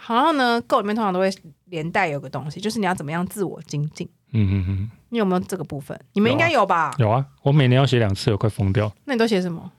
[0.00, 1.30] 好像呢，Go 里面通常都会
[1.66, 4.08] 连带有个东西，就是你要怎么样自我精进。
[4.32, 5.98] 嗯嗯嗯，你有没有这个部分？
[6.14, 6.94] 你们应该有吧？
[6.98, 8.92] 有啊，我每年要写两次，我快疯掉。
[9.04, 9.70] 那你都写什么？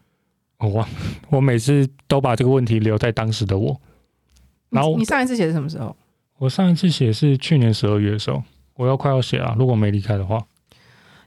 [0.60, 0.88] 我忘，
[1.30, 3.80] 我每次都把这个问题留在当时的我。
[4.70, 5.96] 然后你你上一次写是什么时候？
[6.38, 8.42] 我上一次写是去年十二月的时候，
[8.76, 10.44] 我要快要写啊，如果没离开的话，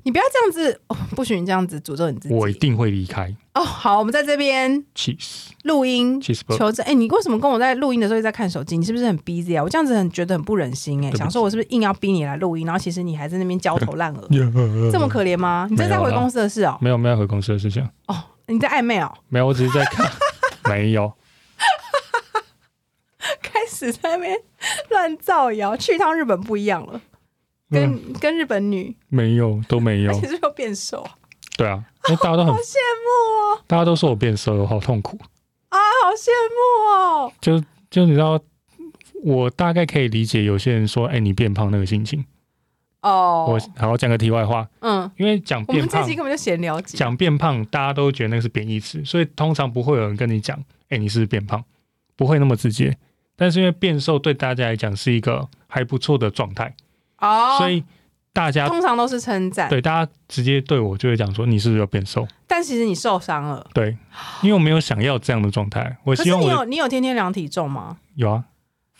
[0.07, 2.35] 你不要这样子，哦、不许你这样子诅咒你自己。
[2.37, 3.35] 我一定会离开。
[3.55, 6.21] 哦，好，我们在这边气死，录音！
[6.21, 6.87] 求证。
[6.87, 8.79] 哎、你为什么跟我在录音的时候一直在看手机？
[8.79, 9.65] 你是不是很 busy 啊？
[9.65, 14.29] 我这样子很觉得很不忍心哎、想说我是不是硬要逼你来录音，然后其实你还在那边焦头烂额，
[14.93, 15.67] 这么可怜吗？
[15.69, 18.15] 你这是在回公司的事哦、没有没有回公司的事情，哦，
[18.47, 20.09] 你在暧昧哦、没有，我只是在看，
[20.71, 21.13] 没有，
[23.43, 24.37] 开始在那边
[24.91, 27.01] 乱造谣，去一趟日本不一样了，
[27.71, 30.11] 跟、嗯，跟日本女，没有都没有。
[30.11, 31.03] 而，且是又变瘦？
[31.03, 31.11] 啊，
[31.57, 35.19] 对啊，因为大家都很 好，羡慕哦、大家都说我变瘦了，我好痛苦。
[35.69, 38.41] 啊，好羡慕哦、就就你知道，
[39.25, 42.25] 我大概可以理解有些人说，哎、你变胖那个心情。
[43.03, 50.59] 哦，我好讲个题外话，嗯，因为讲变胖我们这期，根本就闲聊，讲变胖，大家都觉得那个是贬义词，所以通常不会有人跟你讲，
[50.89, 51.65] 哎、你是不是变胖，
[52.17, 52.97] 不会那么直接。
[53.37, 56.75] 但是因为变瘦对大家来讲是一个还不错的状态，
[57.27, 57.83] 哦，所以
[58.33, 62.27] 大家通常都是称赞，对大家直接对我就会讲说，你是不是有变瘦？
[62.47, 63.67] 但其实你受伤了。
[63.75, 63.97] 对，
[64.43, 67.97] 因为我没有想要这样的状态，我可是你希望我有你有天天量体重吗？
[68.15, 68.45] 有啊，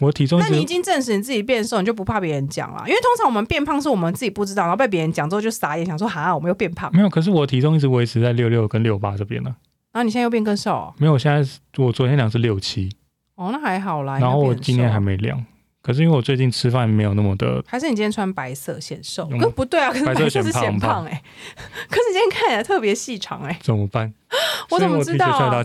[0.01, 2.83] 我体重那你已经证实你自己变瘦，你就不怕别人讲了？
[2.87, 9.55] 因为通常我们变胖是我们自己不知道，然后被别人讲之后就傻眼，想说哈，我们又变胖，没有，可是我体重一直维持在六六跟六八这边呢。
[9.93, 12.91] 然后你现在又变更瘦哦，没有，我现在是我昨天量是六七，
[13.37, 14.19] 哦那还好啦。
[14.19, 15.43] 然后我今天还没量，
[15.87, 19.29] 可是因为我最近吃饭没有那么的，还是你今天穿白色显瘦？
[19.31, 21.23] 嗯可不对啊，可是白色是显胖哎、
[21.89, 24.13] 可是你今天看起来特别细长哎、怎么办？
[24.71, 25.65] 我怎么知道？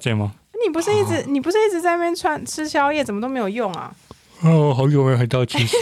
[0.63, 3.91] 你不是一直你不是一直在那边穿吃宵夜，怎么都没有用啊？
[4.43, 5.75] 哦，好久没有回到寝室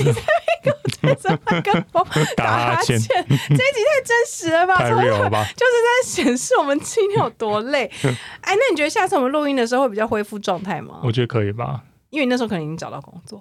[1.19, 4.77] 怎么跟我打哈欠，这一集太真实了吧？
[4.77, 5.43] 太从头 real 了吧？
[5.57, 7.91] 就是在显示我们今天有多累。
[8.39, 11.01] 哎，那你觉得下次我们录音的时候会比较恢复状态吗？
[11.03, 11.81] 我觉得可以吧。
[12.09, 13.39] 因为你那时候可能已经找到工作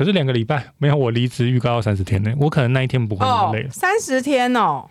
[0.00, 4.88] 可是两个礼拜没有，我离职预告要三十天呢，我可能那一天不会那哦么累。，三十天哦，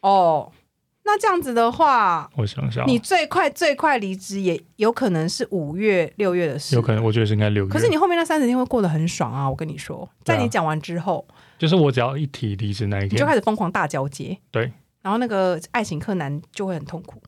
[0.00, 0.50] 哦，
[1.04, 6.82] 那这样子的话，我想想哦，你最快最快离职也有可能是五月六月的事有。
[6.82, 7.70] 可能，我觉得是应该六月。
[7.70, 9.48] 可是你后面那三十天会过得很爽啊！
[9.48, 11.24] 我跟你说，在你讲完之后，
[11.56, 14.36] 就是我只要一提离职那一你就天，开始疯狂大交接。
[14.50, 14.72] 对，
[15.02, 17.22] 然后那个爱情柯南就会很痛苦，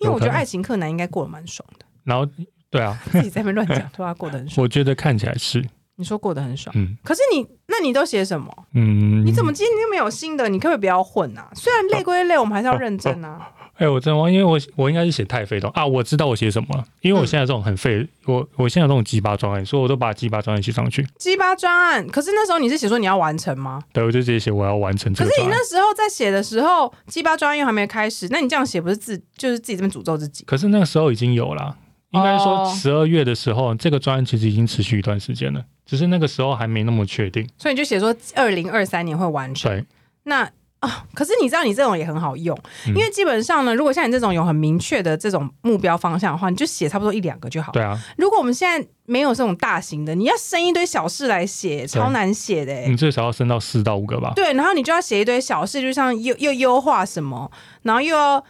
[0.00, 2.30] 因为我觉得爱情柯南应该过得蛮爽的，然后
[2.68, 4.60] 对啊， 自己在那边乱讲，说他过得很爽。
[4.62, 5.64] 我觉得看起来是，
[5.96, 8.52] 你说过得很爽，嗯可是你那你都写什么？
[8.74, 10.48] 嗯，你怎么今天没有新的？
[10.48, 11.48] 你可不可以不要混啊？
[11.54, 13.48] 虽然累归累，我们还是要认真啊。
[13.76, 21.06] 哎、我真的忘，因为我我应该是写太废的啊，我知道我写什么了，因为我现在这种很废，我我现在这种鸡巴专案，所以我都把鸡巴专案写上去。
[21.18, 23.82] 鸡巴专案，可是那时候你是写说你要完成吗？
[23.92, 25.48] 对，我就直接写我要完成这可是你。
[25.48, 30.42] 那时候在写的时候，鸡巴专案又还没开始，那你这样写不是自就是自己这边诅咒自己？
[30.44, 31.76] 可是那个时候已经有了，
[32.12, 37.48] 应该说哦十二月的时候，这个专案其实已经持续一段时间了，只是那个时候还没那么确定。
[37.56, 39.70] 所以你就写说二零二三年会完成。
[39.70, 39.84] 对，
[40.24, 42.56] 那啊，可是你知道你这种也很好用，
[42.86, 47.72] 嗯因为基本上呢，如果像你这种有很明确的这种目标方向的话，你就写差不多一两个就好。
[47.72, 52.88] 对啊，如果我们现在没有这种大型的，你要生一堆小事来写，超难写的、欸。
[52.88, 54.32] 你最少要升到四到五个吧。
[54.36, 57.50] 对，然后你就要写一堆小事，就像又又优化什么，
[57.82, 58.44] 然后又要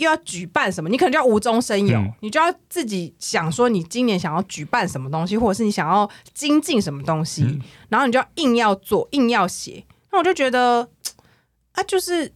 [0.00, 9.84] 又要举办什么，你可能就要无中生有，嗯你就要自己想说你今年想要举办什么东西，或者是你想要精进什么东西，嗯然后你就要硬要做，硬要写。
[10.10, 10.88] 那我就觉得
[11.72, 12.32] 啊，就是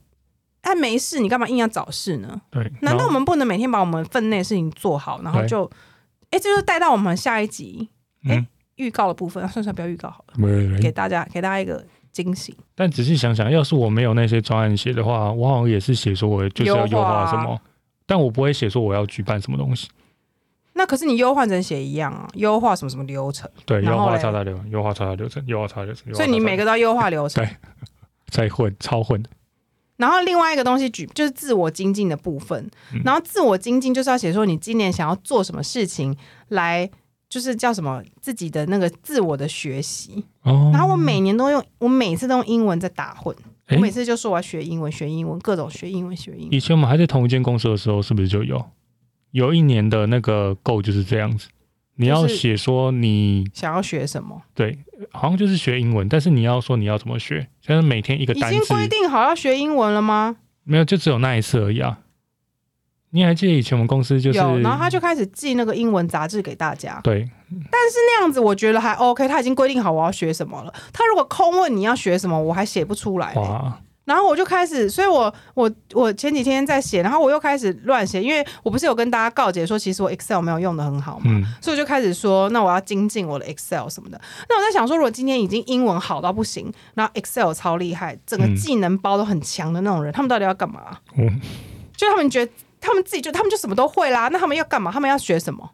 [0.60, 2.40] 啊，没事，你干嘛硬要找事呢？
[2.50, 5.64] 对，难道我们不能每天把我们分内的事情做好，然后就，
[6.30, 7.88] 哎，这就带到我们下一集
[8.28, 8.46] 哎嗯，
[8.76, 11.84] 预告的部分，算算不要预告好了，给大家给大家一个
[12.14, 12.56] 惊喜。
[12.74, 17.60] 但仔细想想，要是我没有那些专案写的话，我好像也是写说我就是要优化什么，
[18.06, 19.88] 但我不会写说我要举办什么东西。
[20.74, 26.14] 那可是你优化成写一样啊，优化什么什么流程，对，优化超大流程，优化超大流程，优化超大流程。
[26.14, 27.56] 所以你每个都要优化流程对。
[28.30, 29.30] 再混超混的，
[29.96, 36.16] 然后另外一个东西举就是自我精进的部分，嗯然后自我精进就是要写说你今年想要做什么事情
[36.48, 36.90] 来。
[37.34, 40.70] 就是叫什么自己的那个自我的学习，哦。
[40.72, 43.34] 然后我每年都用，我每次都用英文在打混，
[43.70, 46.54] 我每次就说我要学英文，学英文，各种学英文，学英文。
[46.54, 48.64] 以前我们还在同一间公司的时候，是不是就有
[49.32, 51.48] 有一年的那个 go 就是这样子？
[51.96, 54.78] 你要写说你想要学什么，对，
[55.10, 60.36] 好像就是学英文，但是你要说你要怎么学，像是每天一个单已经，规定好要学英文了吗？
[60.62, 61.98] 没有，就只有那一次而已啊。
[63.14, 67.00] 你还记得以前我们公司就是有，然后他就开始寄那个英文杂志给大家。
[67.04, 67.20] 对
[67.70, 70.74] 但是那样子我觉得还 OK，他已经规定好我要学什么了。
[70.92, 84.20] 他如果空问你要学什么，我还写不出来、哇，然后我就开始，所以我我我前几天在写，然后我又开始乱写，因为我不是有跟大家告解说，其实我 Excel 没有用的很好嘛，嗯，所以我就开始说，那我要精进我的 Excel 什么的。
[84.48, 90.98] 那我在想说，如果今天已经英文好到不行，然后 Excel 超厉害，整个嗯技能包都很强的那种人，他们到底要干嘛？
[91.16, 91.40] 嗯
[91.96, 92.50] 就他们觉得
[92.84, 94.92] 他们自己就他们就什么都会啦，那他们要干嘛？
[94.92, 95.70] 他们要学什么？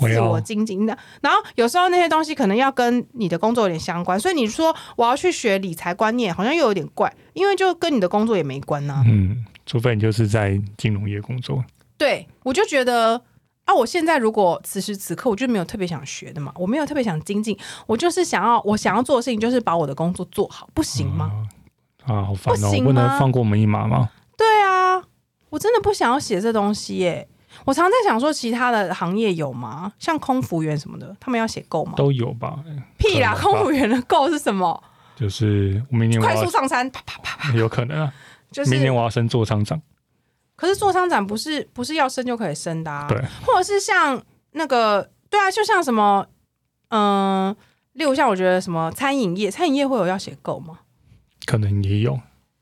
[0.00, 0.96] 自我精进的。
[1.20, 11.64] 然后有时候那些东西可能要跟你的工作有点相关，所以你说我要去学理财观念，好像又有点怪，因为就跟你的工作也没关呐、嗯，除非你就是在金融业工作，
[11.96, 13.22] 对，我就觉得。
[13.64, 13.74] 啊！
[13.74, 17.54] 我现在如果此时此刻我就没有特别想学的嘛，我没有特别想精进，
[17.86, 21.30] 我就是想要我想要做的事情就是把我的工作做好，不行吗？
[22.06, 24.08] 啊，好烦哦，不能放过我们一马吗？
[25.58, 27.28] 我真的不想要写这东西耶。
[27.64, 29.92] 我常在想说，其他的行业有吗？
[29.98, 31.94] 像空服员什么的，他们要写够吗？
[31.96, 32.60] 都有吧？
[32.96, 33.34] 屁啦！
[33.34, 34.80] 空服员的够是什么？
[35.16, 38.12] 就是明年我快速上山，啪啪啪， 有可能啊，
[38.52, 39.82] 就是明年我要升座厂长，
[40.54, 46.24] 可是做商展不是不是要升就可以升的啊，对，或者是像那个对啊，就像什么
[46.90, 47.56] 嗯、
[47.94, 50.78] 例如像我觉得什么餐饮业，餐饮业会有要写够吗？
[51.46, 52.20] 可能也有，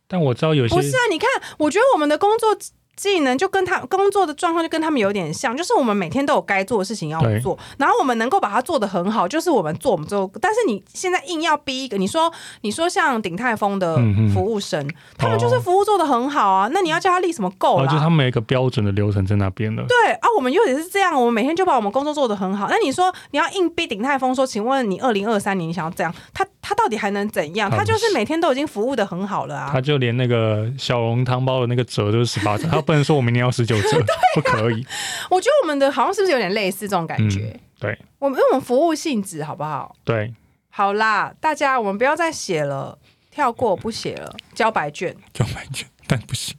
[0.08, 1.28] 但我知道有些不是啊，你看，
[1.58, 2.56] 我觉得我们的工作
[2.96, 10.30] 技能就跟他工作的状况就跟他们有点像，就是我们每天都有该做的事情要做，然后我们能够把它做得很好，就是我们做我们做。
[10.40, 12.32] 但是你现在硬要逼一个，你说
[12.62, 13.96] 你说像鼎泰丰的
[14.32, 14.88] 服务生，
[15.18, 17.84] 他们就是服务做得很好啊，那你要叫他立什么够啦？
[17.84, 19.84] 然后就他们有一个标准的流程在那边了。
[19.86, 22.68] 对啊，我们又也是这样，我们每天就把我们工作做得很好。
[22.70, 27.70] 那你说你要硬逼鼎泰丰说，请问你二零二三年你想要这样，他他到底还能怎样？
[27.70, 29.80] 他就是每天都已经服务的很好了啊他。
[29.80, 34.04] 就连那个小笼汤包的那个折都是十八折，他不能说我明年要十九折，
[34.34, 34.84] 不可以。
[35.30, 37.52] 我觉得我们的好像是不是有点类似这种感觉？
[37.54, 39.94] 嗯对我们因为我们服务性质好不好？
[40.02, 40.32] 对，
[40.70, 42.98] 好啦，大家我们不要再写了，
[43.30, 45.14] 跳过不写了，交白卷。
[45.34, 46.56] 交白卷，但不行，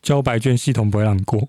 [0.00, 1.46] 交白卷系统不会让你过。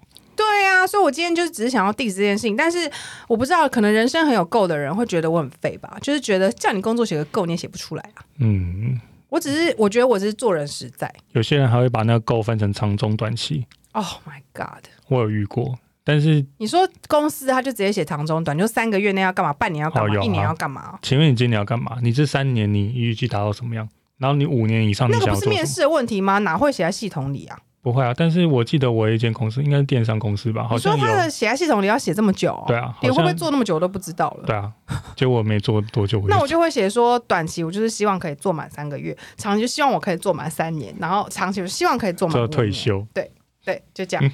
[0.86, 2.90] 对啊，所以我今天就是只是想要 diss 这件事情，但是
[3.28, 8.24] 我不知道，可能人生很有够的人会觉得我很废吧，就是觉得叫你工作写个够你也写不出来啊。
[8.40, 11.12] 嗯，我只是我觉得我只是做人实在。
[11.32, 14.86] 有些人还会把那个够分成长中短期，Oh my god！
[15.08, 21.00] 我有遇过，但是你说公司他就直接写长中短，就三个月内要干嘛，半年要干嘛，哦啊一年要干嘛？
[21.02, 21.98] 请问你今年要干嘛？
[22.02, 23.88] 你这三年你预计达到什么样？
[24.18, 25.20] 然后你五年以上你那？
[25.20, 26.38] 个不是面试的问题吗？
[26.40, 27.58] 哪会写在系统里啊？
[27.86, 32.64] 不会啊，但是我记得我有一间公司应该是电商公司吧，好你说像有他的写在系统你要写这么久、哦？
[32.66, 34.44] 对啊，你会不会像做那么久我都不知道了。
[34.48, 34.74] 对啊，
[35.16, 42.52] 结果没做多久，那我就会写说，短期我就是希望可以做满三个月，长期就希望我可以做满三年，然后长期就希望可以做满就五年。
[42.52, 43.06] 退休。
[43.14, 44.32] 对，就这样。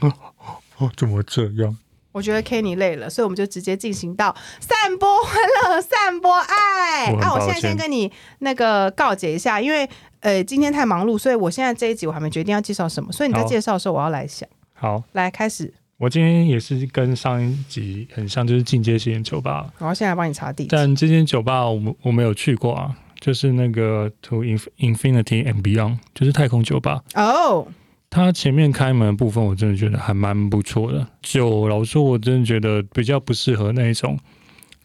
[0.78, 1.76] 哦，怎么这样？
[2.16, 7.12] 我觉得 Kenny 累了，所以我们就直接进行到散播欢乐、散播爱。
[7.20, 9.86] 那啊，我现在先跟你那个告解一下，因为
[10.20, 14.48] 呃今天太忙碌，所以我现在这一集我还没决定要介绍什么，所以你在介绍的时候我要来想。
[14.72, 20.70] 好，来开始，我今天也是跟上一集很像，就是进阶型酒吧，然后现在帮你查地址。
[20.74, 27.02] 但这间酒吧我们我没有去过啊，就是那个 To Inf- Infinity and Beyond，就是太空酒吧。
[27.14, 27.68] 哦，
[28.16, 31.06] 它前面开门的部分，我真的觉得还蛮不错的。
[31.20, 34.18] 酒，老实说，我真的觉得比较不适合那一种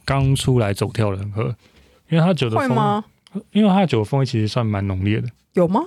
[0.03, 1.43] 刚出来走跳的人喝，
[2.09, 3.05] 因为它酒的风，会吗？
[3.53, 5.79] 因为它的酒风味其实算蛮浓烈的，有吗？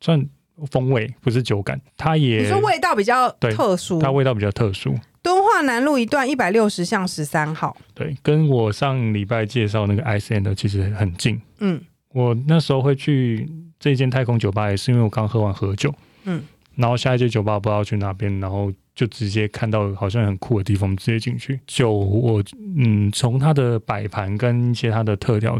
[0.00, 0.28] 算
[0.72, 4.00] 风味不是酒感，它也你说味道比较特殊。
[4.00, 4.92] 它味道比较特殊。
[5.22, 7.76] 敦化南路一段一百六十巷十三号。
[7.94, 11.40] 对，跟我上礼拜介绍那个 Ice End 其实很近。
[11.60, 11.80] 嗯，
[12.12, 15.94] 我那时候会去这间太空酒吧，也是因为我刚喝完喝酒，
[16.24, 16.42] 嗯，
[16.78, 21.58] 然后下一间酒吧不知道去哪边，然后就直接看到好像很酷的地方，直接进去。
[21.66, 22.40] 酒我
[22.76, 25.58] 嗯，从它的摆盘跟一些它的特调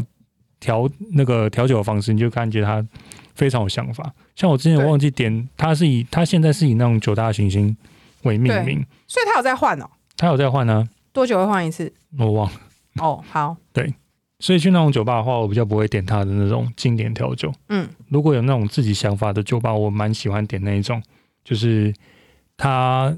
[0.61, 2.85] 调那个调酒的方式，你就感觉它
[3.35, 4.13] 非常有想法。
[4.35, 7.75] 像我之前对忘记点，它是以它现在是以那种九大行星
[8.23, 11.91] 为命名，所以它有在换哦，它有在换呢、多久会换一次？
[12.17, 12.59] 我忘了。
[13.01, 13.57] 哦，好，
[14.39, 17.51] 所以去那种酒吧的话，我比较不会点他的那种经典调酒。
[17.67, 21.03] 嗯，如果有那种自己想法的酒吧，我蛮喜欢点那一种，
[21.43, 21.93] 就是
[22.55, 23.13] 他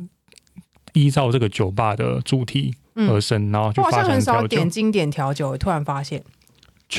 [0.93, 4.67] 依照这个酒吧的主题而嗯，生，然后就发我好像很少点。
[4.67, 6.23] 经典调酒，突然发现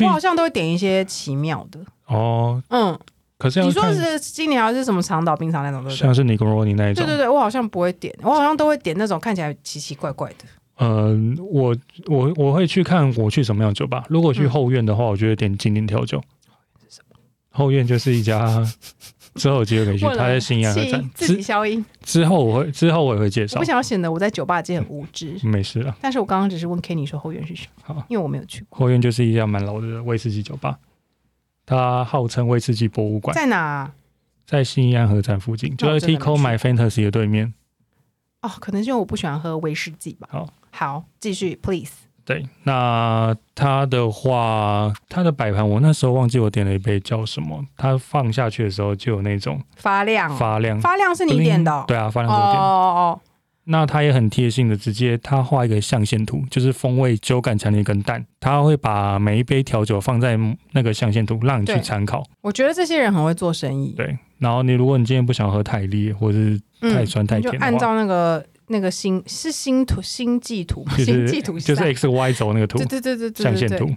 [0.03, 1.81] 我好像都会点一些奇妙的。
[2.07, 2.97] 哦，嗯，
[3.39, 5.97] 可是你说的是经典还是什么长岛冰茶那种，对不对？
[5.97, 10.45] 像是尼格罗尼那一种，对对对，我好像不会点，我好像都会点那种看起来奇奇怪怪的。
[10.77, 14.05] 呃，我我我会去看我去什么样的酒吧。
[14.09, 16.23] 如果去嗯后院的话，我就会点经典调酒。
[17.51, 18.65] 后院就是一家
[19.35, 21.11] 之后有机会可以去，他在新安河站。
[21.15, 25.39] 自己消音，之后我会之后我也会介绍我不，想要显得我在酒吧界很无知。
[25.43, 25.95] 没事了。
[26.01, 30.79] 但是我刚刚只是问 Kenny 说后院是什么，好，因为我没有去过，后院就是一家蛮老的威士忌酒吧，
[31.67, 33.93] 它号称威士忌博物馆，在哪啊？
[34.47, 37.53] 在新安河站附近，就那我在真的没 Tico My Fantasy 的对面。
[38.41, 40.29] 哦，可能是因为我不喜欢喝威士忌吧。
[40.31, 41.93] 好，好，继续，please。
[42.25, 50.81] 对，那它的话，它的摆盘我那时候忘记我点了一杯叫什么，它放下去的时候就有那种发亮，发亮。
[50.81, 51.85] 发亮是你点的哦？
[51.87, 52.61] 对啊，发哦亮是我点的。
[52.61, 53.21] 哦
[53.65, 60.37] 那他也很贴心的，直接他画一个象限图，就是风味、酒感强烈跟淡，他会把每一杯调酒放在
[60.73, 62.25] 那个象限图，让你去参考。
[62.41, 66.61] 我觉得这些人很会做生意，对，然后你如果你今天不想喝太烈，或者是
[66.93, 73.89] 太酸太你就甜按照那个那个星是星图星际图星际图就是 X Y 轴那个图对对对对对象限图，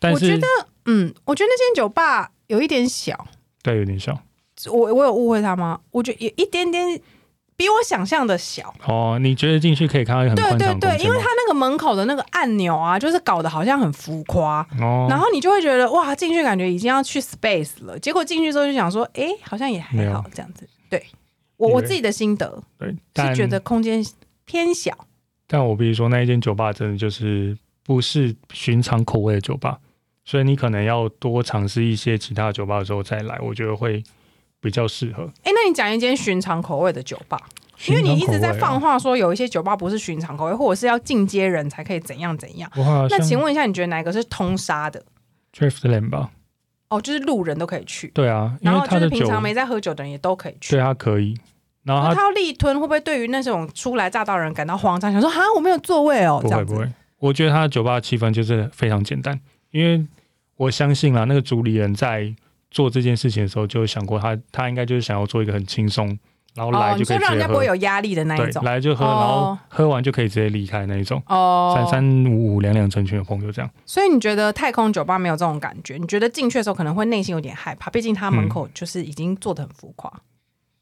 [0.00, 0.46] 但是我觉得
[0.86, 3.28] 嗯，我觉得那间酒吧有一点小，
[3.62, 4.18] 对有点小
[4.66, 5.78] 我我有误会他吗？
[5.90, 7.00] 我觉得有一点点
[7.56, 8.74] 比我想象的小。
[8.86, 9.18] 哦。
[9.20, 17.98] 你觉得进去可以看到很对对对，因为他那个门口的那个按钮啊，就是搞得好像很浮夸，哦，然后你就会觉得哇，进去感觉已经要去 space 了。
[17.98, 20.68] 结果进去之后就想说，哎，好像也还好这样子。
[20.88, 21.04] 对
[21.56, 22.94] 我我自己的心得对，
[23.26, 24.04] 是觉得空间
[24.44, 24.96] 偏小。
[25.46, 29.78] 但我必须说，那一间酒吧真的就是不是寻常口味的酒吧，
[30.24, 34.02] 所以你可能要多尝试一些其他的酒吧的时候再来，我觉得会
[34.60, 35.24] 比较适合。
[35.42, 37.38] 哎，那你讲一间寻常口味的酒吧，
[37.88, 42.70] 因为你一直在放话说有一些酒吧不是寻常口味，或者是要进阶人才可以怎样怎样。
[43.10, 45.04] 那请问一下，你觉得哪一个是通杀的
[45.52, 46.30] ？Driftland 吧？
[46.88, 50.76] 哦，就是路人都可以去，对啊，然后就是平常没在喝酒的人也都可以去。
[50.76, 51.34] 对他可以，
[51.84, 56.38] 然后他他要力吞，会不会对于那种初来乍到的人感到慌张，想说哈我没有座位哦？
[56.42, 59.38] 这样子不会不会，我觉得他的酒吧气氛就是非常简单，
[59.70, 60.04] 因为
[60.56, 62.32] 我相信啦，那个主理人在
[62.70, 66.16] 做这件事情的时候就想过他，他应该就是想要做一个很轻松，
[66.54, 71.20] 然后来就可以让人家不会有压力的那一，种来就喝，哦然后喝完就可以直接离开那一种。
[71.26, 71.74] 哦。
[71.74, 75.96] 三三五五两两成群的朋友这样，所以你觉得太空酒吧没有这种感觉？
[75.96, 80.12] 你觉得进去的时候可能会内心有点害怕，毕竟他门口就是已经做的很浮夸，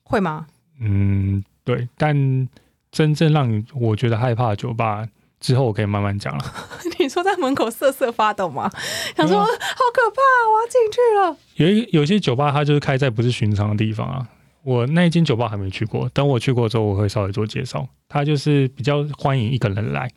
[0.02, 0.46] 会吗？
[0.80, 1.88] 嗯，对。
[1.96, 2.48] 但
[2.90, 5.06] 真正让你我觉得害怕的酒吧，
[5.38, 6.44] 之后我可以慢慢讲了。
[6.98, 8.70] 你说在门口瑟瑟发抖吗？
[9.16, 10.20] 想说好可怕，
[10.50, 11.36] 我要进去了。
[11.54, 14.26] 有一有些酒吧它就是开在不是寻常的地方啊。
[14.62, 17.88] 我那一间酒吧还没去过，等我去过之后，我会稍微做介绍。
[18.08, 20.10] 它就是比较欢迎一个人来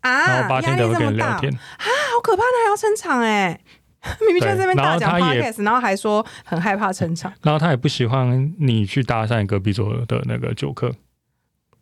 [0.00, 1.58] 啊，然啊后，八天都会跟人聊天啊。
[1.78, 2.42] 好可怕！
[2.42, 3.60] 那还要撑场哎、
[4.26, 7.32] 明明就在这边大讲 podcast，然后还说很害怕撑场。
[7.42, 10.94] 然后他也不喜欢你去搭讪隔壁桌的那个酒客。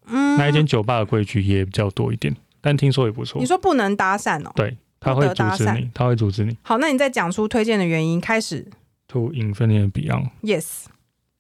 [0.07, 3.47] 嗯，那一间酒吧的规矩也比较多一点，但听说也不错你。
[3.47, 4.53] 说不能搭讪哦。
[4.57, 6.57] 对，他会阻止你，他会阻止你。
[6.63, 8.21] 好，那你再讲出推荐的原因。
[8.21, 8.67] 开始
[9.09, 10.31] To Infinite beyond。
[10.43, 10.87] ，yes，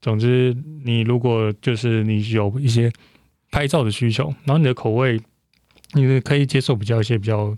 [0.00, 2.92] 总之，你如果就是你有一些
[3.50, 5.20] 拍照的需求，然后你的口味，
[5.94, 7.56] 你是可以接受比较一些比较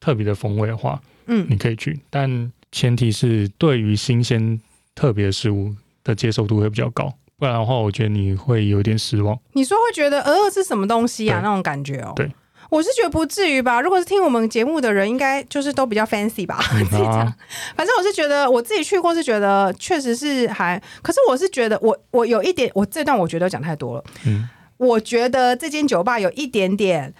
[0.00, 4.60] 特别的风味的话，嗯，你可以去，但前提是对于新鲜
[4.94, 9.38] 特别的事物的接受度会比较高，不然的话，我觉得你会有点失望。
[9.52, 12.12] 你说会觉得呃是什么东西啊那种感觉哦。
[12.16, 12.28] 对。
[12.70, 16.58] 我是觉得不至于吧，如果是听我们节目的人，应该就是都比较 fancy 吧。
[16.72, 17.36] 嗯自己讲啊，
[17.76, 24.04] 反正我是觉得我自己去过，是觉得确实是还，可是我是觉得我我有一点，我这段我觉得讲太多了。
[24.24, 24.48] 嗯，
[24.78, 27.12] 我觉得这间酒吧有一点点，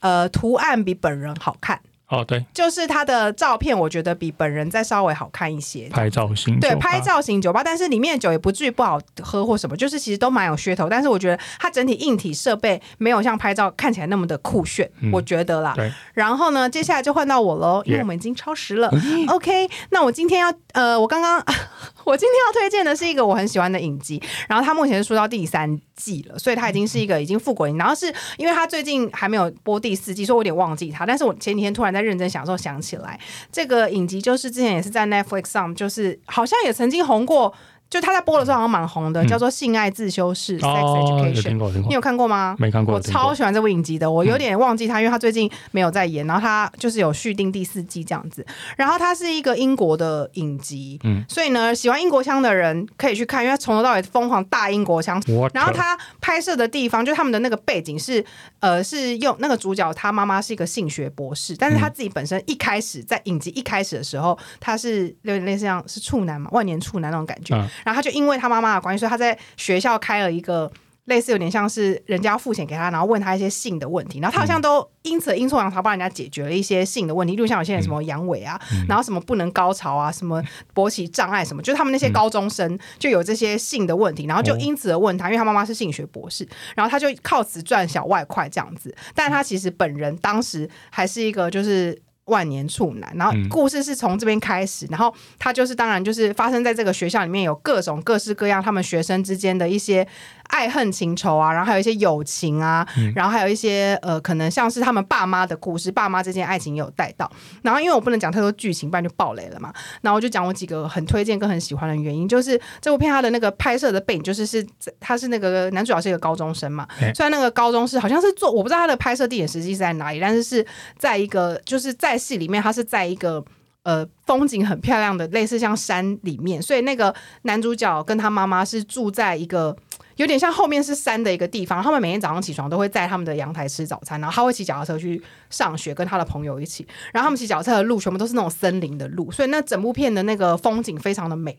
[0.00, 5.88] 呃，图案比本人好看，哦，对，就是他的照片，我觉得比本人再稍微好看一些。
[5.90, 10.88] 拍照型对，拍照型酒吧，但是里面的酒也不至于不好喝或什么，就是其实都蛮有噱头。
[10.88, 15.74] 但是我觉得它整体硬体设备没有像拍照看起来那么的酷炫，嗯我觉得啦。
[15.76, 18.90] 对，然后呢，接下来就换到我喽，因为我们已经超时了。
[19.28, 21.44] OK，那我今天要呃，我刚刚
[22.04, 27.76] 我今天要推荐的是一个我很喜欢的影集，然后它目前是出到第三季了，所以它已经是一个已经复国影。
[27.76, 31.04] 然后是因为它最近还没有播第四季，所以我有点忘记它。
[31.04, 33.18] 但是我前几天突然在认真享受想起来，
[33.50, 37.54] 这个影集就是之前也是在 Netflix 上，就是好像也曾经红过。
[37.90, 41.86] 就他在播的时候好像蛮红的，嗯叫做《性爱自修室》（Sex Education）。
[41.88, 42.54] 你有看过吗？
[42.58, 48.46] 没看过，我超喜欢这部影集的，我有点忘记他，因为他最近没有在演，然后他就是有续订第四季这样子。
[48.76, 55.22] 然后它是一个英国的影集，嗯所以呢，喜欢英国腔的人可以去看，因为他从头到尾疯狂大英国腔。
[55.28, 58.22] 我然后他拍摄的地方，就他们的那个背景是，
[58.60, 67.56] 呃，是用那个主角他妈妈是一个性学博士，但是他自己本身一开始在影集一开始的时候，他是有点类似像是处男嘛，万年处男那种感觉。
[67.78, 70.70] 嗯然后他就因为他妈妈的关系，所以他在学校开了一个
[71.04, 80.42] 类似有点像是人家要付钱给他，然后问他一些性的问题，然后他好像都因此阴错阳差帮人家解决了一些性的问题，例如像有些人什么阳痿啊，然后什么不能高潮啊，什么
[80.74, 92.02] 勃起障碍什么，就是他们那些高中生就有这些性的问题，然后就因此而问他，因为他妈妈是性学博士，然后他就靠此赚小外快这样子，但他其实本人当时还是一个就是。
[92.28, 93.48] 万年处男，然后嗯。
[93.48, 100.06] 故事是从这边开始，然后他就是当然就是发生在这个学校里面有各种各式各样他们学生之间的一些
[100.48, 107.30] 爱恨情仇啊，然后还有一些友情啊，然后还有一些呃可能像是他们爸妈的故事，爸妈之间爱情也有带到。
[107.62, 109.72] 然后因为我不能讲太多剧情，不然就爆雷了嘛。
[110.00, 114.66] 然后我就讲我几个很推荐跟很喜欢的原因，就是这部片它的那个拍摄的背景就是是
[115.00, 120.66] 他是那个男主角是一个高中生嘛，哎虽然那个高中是好像是做我不知道他的拍摄地点实际是在哪里，但是是
[120.98, 123.44] 在一个就是在戏里面，他是在一个。
[123.84, 129.74] 呃，风景很漂亮的，类似像山里面，所以那个男主角跟他妈妈是住在一个
[130.18, 131.82] 有点像后面是山的一个地方。
[131.82, 136.86] 他们每天早上起床都会在他们的阳台吃早餐，然后他会骑脚踏车去上学，跟他的朋友一起。
[137.12, 141.58] 然后他们骑脚踏车的路全部都是那种森林的路，所以那整部片的那个风景非常的美。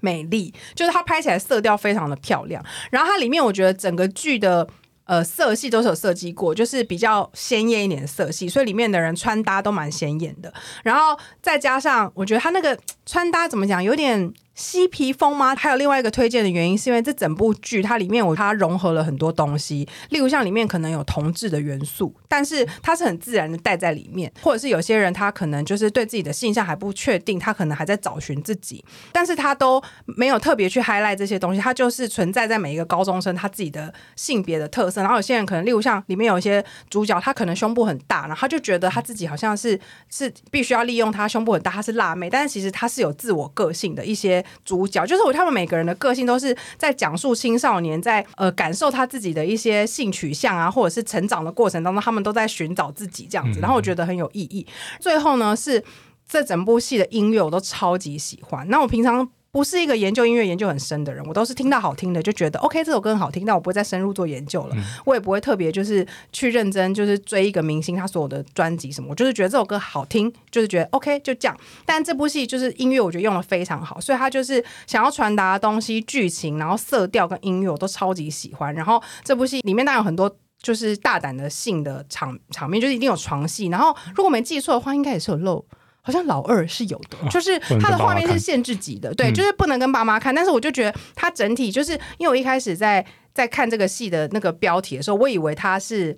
[0.00, 4.68] 美丽，就是它拍起来色调非常的漂亮，然后它里面我觉得整个剧的
[5.04, 10.52] 呃色系都是有设计过，就是比较鲜艳一点的色系，所以里面的人穿搭都蛮显眼的。
[10.82, 15.54] 然后再加上我觉得他那个穿搭怎么讲，有点嬉皮风吗？
[15.56, 35.00] 还有另外一个推荐的原因，是因为这整部剧它里面我它融合了很多东西，例如像里面可能有同志的元素，但是它是很自然的带在里面，或者是有些人他可能就是对自己的性向还不确定，他可能还在找寻自己，但是他都没有特别去 highlight 这些东西，他就是存在在每一个高中生他自己的性别的特色。
[35.00, 39.78] 然后有些人可能，例如像里面有一些主角，他可能胸部很大，然后他就觉得他自己好像是
[40.08, 44.43] 是必须要利用他胸部很大，他是辣妹，但是其实他是有自我个性的一些。
[44.64, 53.60] 主角就是我，他们每个人的个性都是在讲述青少年在呃感受他自己的一些性取向啊，或者是成长的过程当中，他们都在寻找自己这样子。
[53.60, 54.66] 然后我觉得很有意义。
[55.00, 55.82] 最后呢，是
[56.28, 58.68] 这整部戏的音乐我都超级喜欢。
[58.68, 59.28] 那我平常。
[59.54, 64.74] 不是一个研究音乐研究很深的人，我都是听到好听的就觉得 OK，这首歌很好听，但我不会再深入做研究了。
[65.04, 71.56] 我也不会特别就是去认真就是追一个明星他所有的专辑什么，我就是觉得这首歌好听，就是觉得 OK 就这样。
[71.86, 78.74] 但这部戏就是音乐，我觉得用的非常好，所以他就是想要传达的东西、剧情，然后色调跟音乐我都超级喜欢。
[78.74, 83.68] 然后这部戏里面当然有很多就是大胆的性的场场面，就是一定有床戏。
[83.68, 85.64] 然后如果没记错的话，应该也是有漏。
[86.06, 90.34] 好像老二是有的，就是它的画面是限制级的，对，就是不能跟爸妈看。
[90.34, 93.02] 但是我就觉得它整体就是，因为我一开始在
[93.32, 96.14] 在看这个戏的那个标题的时候，我以为它是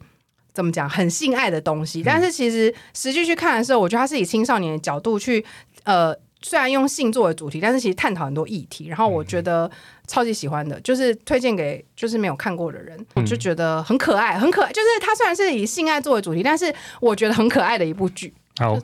[0.52, 5.46] 怎么讲很性爱的东西，但是其实实际去看的时候，我觉得它是以青少年的角度去，
[5.84, 6.12] 呃，
[6.42, 8.88] 虽然用性作为主题，但是其实探讨很多议题。
[8.88, 9.70] 然后我觉得
[10.08, 14.72] 超级喜欢的，就是推荐给就是没有看过的人，我就觉得很可爱，很可爱。
[14.72, 18.34] 就是它虽然是以性爱作为主题，但是我觉得很可爱的一部剧。
[18.58, 18.76] 好。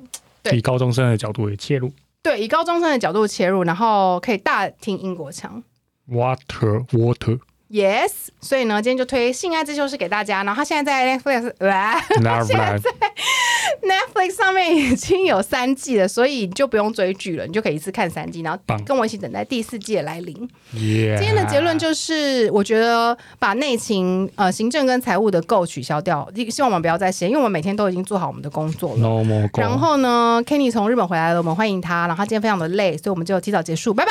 [0.51, 5.63] 以高中生的角度切入，对，以高中生的角度切入，然后可以大听英国腔。
[6.09, 7.39] Water, water.
[7.73, 10.45] Yes，所以呢，今天就推《性爱之修》是给大家。
[10.45, 11.41] 然后他现在在 Netflix，
[12.47, 12.79] 现在在
[13.83, 20.37] Netflix 上面已经有三季了，所以你就不用追剧了，你就可以一次看三季，然后跟我一起等待第四季的来临。
[20.73, 29.49] 今天的结论就是，我觉得把内勤、呃行政跟财务的够取消掉，希望我们不要再写，因为我们每天都已经做好我们的工作了。
[29.57, 32.07] 然后呢，Kenny 从日本回来了，我们欢迎他。
[32.07, 34.11] 然后他今天非常的累，所以我们就提早结束，拜拜。